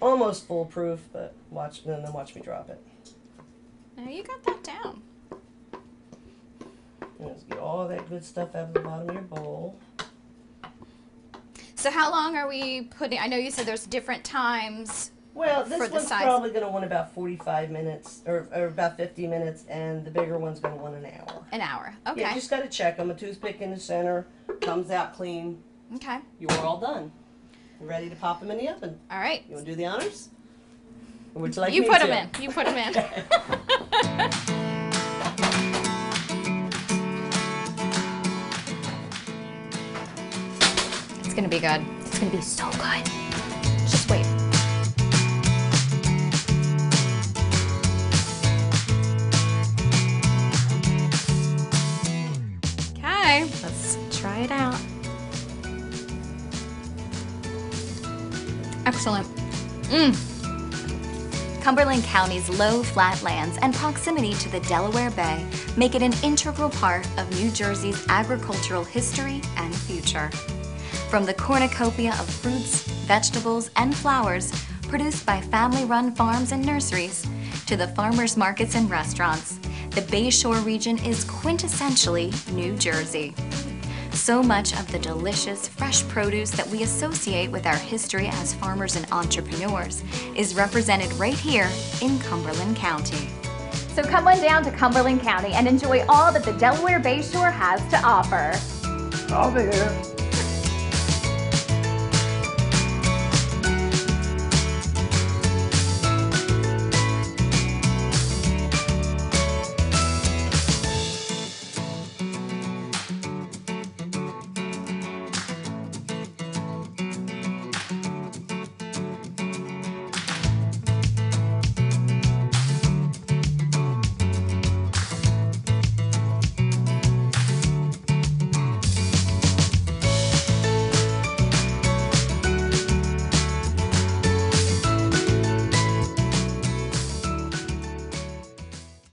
almost 0.00 0.46
foolproof, 0.46 1.00
but 1.12 1.34
watch 1.50 1.84
and 1.86 2.04
then 2.04 2.12
watch 2.12 2.34
me 2.34 2.42
drop 2.42 2.68
it. 2.68 2.80
Now 3.96 4.10
you 4.10 4.22
got 4.22 4.42
that 4.44 4.62
down. 4.62 5.02
Let's 7.18 7.44
get 7.44 7.58
all 7.58 7.88
that 7.88 8.08
good 8.10 8.24
stuff 8.24 8.54
out 8.54 8.68
of 8.68 8.74
the 8.74 8.80
bottom 8.80 9.08
of 9.08 9.14
your 9.14 9.22
bowl. 9.22 9.78
So 11.84 11.90
how 11.90 12.10
long 12.10 12.34
are 12.34 12.48
we 12.48 12.84
putting? 12.84 13.18
I 13.18 13.26
know 13.26 13.36
you 13.36 13.50
said 13.50 13.66
there's 13.66 13.84
different 13.84 14.24
times. 14.24 15.10
Well, 15.34 15.66
this 15.66 15.76
For 15.76 15.86
the 15.86 15.96
one's 15.96 16.08
size. 16.08 16.22
probably 16.22 16.48
going 16.48 16.64
to 16.64 16.70
want 16.70 16.86
about 16.86 17.12
45 17.12 17.70
minutes 17.70 18.22
or, 18.24 18.48
or 18.54 18.68
about 18.68 18.96
50 18.96 19.26
minutes, 19.26 19.66
and 19.68 20.02
the 20.02 20.10
bigger 20.10 20.38
one's 20.38 20.60
going 20.60 20.74
to 20.74 20.82
want 20.82 20.94
an 20.94 21.04
hour. 21.04 21.44
An 21.52 21.60
hour. 21.60 21.94
Okay. 22.06 22.22
Yeah, 22.22 22.30
you 22.30 22.36
just 22.36 22.48
got 22.48 22.62
to 22.62 22.70
check 22.70 22.96
them. 22.96 23.10
A 23.10 23.14
toothpick 23.14 23.60
in 23.60 23.70
the 23.70 23.78
center 23.78 24.26
comes 24.62 24.90
out 24.90 25.12
clean. 25.12 25.62
okay. 25.96 26.20
You 26.40 26.48
are 26.48 26.64
all 26.64 26.80
done. 26.80 27.12
You're 27.78 27.90
ready 27.90 28.08
to 28.08 28.16
pop 28.16 28.40
them 28.40 28.50
in 28.50 28.56
the 28.56 28.68
oven. 28.70 28.98
All 29.10 29.18
right. 29.18 29.44
You 29.46 29.56
want 29.56 29.66
to 29.66 29.72
do 29.72 29.76
the 29.76 29.84
honors? 29.84 30.30
Or 31.34 31.42
would 31.42 31.54
you 31.54 31.60
like 31.60 31.74
you 31.74 31.82
put 31.82 32.00
to? 32.00 32.06
them 32.06 32.30
in. 32.34 32.42
You 32.42 32.50
put 32.50 32.64
them 32.64 32.78
in. 32.78 34.70
it's 41.34 41.40
gonna 41.40 41.48
be 41.48 41.58
good. 41.58 41.84
It's 42.06 42.18
gonna 42.20 42.30
be 42.30 42.40
so 42.40 42.70
good. 42.70 43.04
Just 43.88 44.08
wait. 44.08 44.24
Okay, 52.98 53.42
let's 53.64 53.98
try 54.16 54.38
it 54.38 54.52
out. 54.52 54.78
Excellent. 58.86 59.26
Mmm. 59.90 60.14
Cumberland 61.62 62.04
County's 62.04 62.48
low, 62.48 62.84
flat 62.84 63.20
lands 63.24 63.58
and 63.60 63.74
proximity 63.74 64.34
to 64.34 64.48
the 64.50 64.60
Delaware 64.60 65.10
Bay 65.10 65.44
make 65.76 65.96
it 65.96 66.02
an 66.02 66.12
integral 66.22 66.70
part 66.70 67.04
of 67.18 67.28
New 67.40 67.50
Jersey's 67.50 68.06
agricultural 68.08 68.84
history 68.84 69.40
and 69.56 69.74
future. 69.74 70.30
From 71.08 71.24
the 71.24 71.34
cornucopia 71.34 72.10
of 72.10 72.28
fruits, 72.28 72.82
vegetables, 73.06 73.70
and 73.76 73.94
flowers 73.94 74.52
produced 74.88 75.24
by 75.24 75.40
family 75.40 75.84
run 75.84 76.14
farms 76.14 76.52
and 76.52 76.64
nurseries, 76.64 77.26
to 77.66 77.76
the 77.76 77.88
farmers 77.88 78.36
markets 78.36 78.74
and 78.74 78.90
restaurants, 78.90 79.58
the 79.90 80.02
Bayshore 80.02 80.64
region 80.64 80.98
is 80.98 81.24
quintessentially 81.24 82.32
New 82.52 82.76
Jersey. 82.76 83.34
So 84.12 84.42
much 84.42 84.72
of 84.72 84.90
the 84.90 84.98
delicious, 84.98 85.68
fresh 85.68 86.06
produce 86.08 86.50
that 86.52 86.66
we 86.68 86.82
associate 86.82 87.50
with 87.50 87.66
our 87.66 87.76
history 87.76 88.28
as 88.28 88.54
farmers 88.54 88.96
and 88.96 89.06
entrepreneurs 89.12 90.02
is 90.36 90.54
represented 90.54 91.12
right 91.14 91.34
here 91.34 91.68
in 92.00 92.18
Cumberland 92.20 92.76
County. 92.76 93.28
So 93.94 94.02
come 94.02 94.26
on 94.26 94.40
down 94.40 94.64
to 94.64 94.70
Cumberland 94.70 95.20
County 95.20 95.52
and 95.52 95.68
enjoy 95.68 96.04
all 96.08 96.32
that 96.32 96.44
the 96.44 96.52
Delaware 96.54 97.00
Bayshore 97.00 97.52
has 97.52 97.80
to 97.90 98.00
offer. 98.04 98.52
I'll 99.32 99.52
be 99.52 99.62
here. 99.62 100.13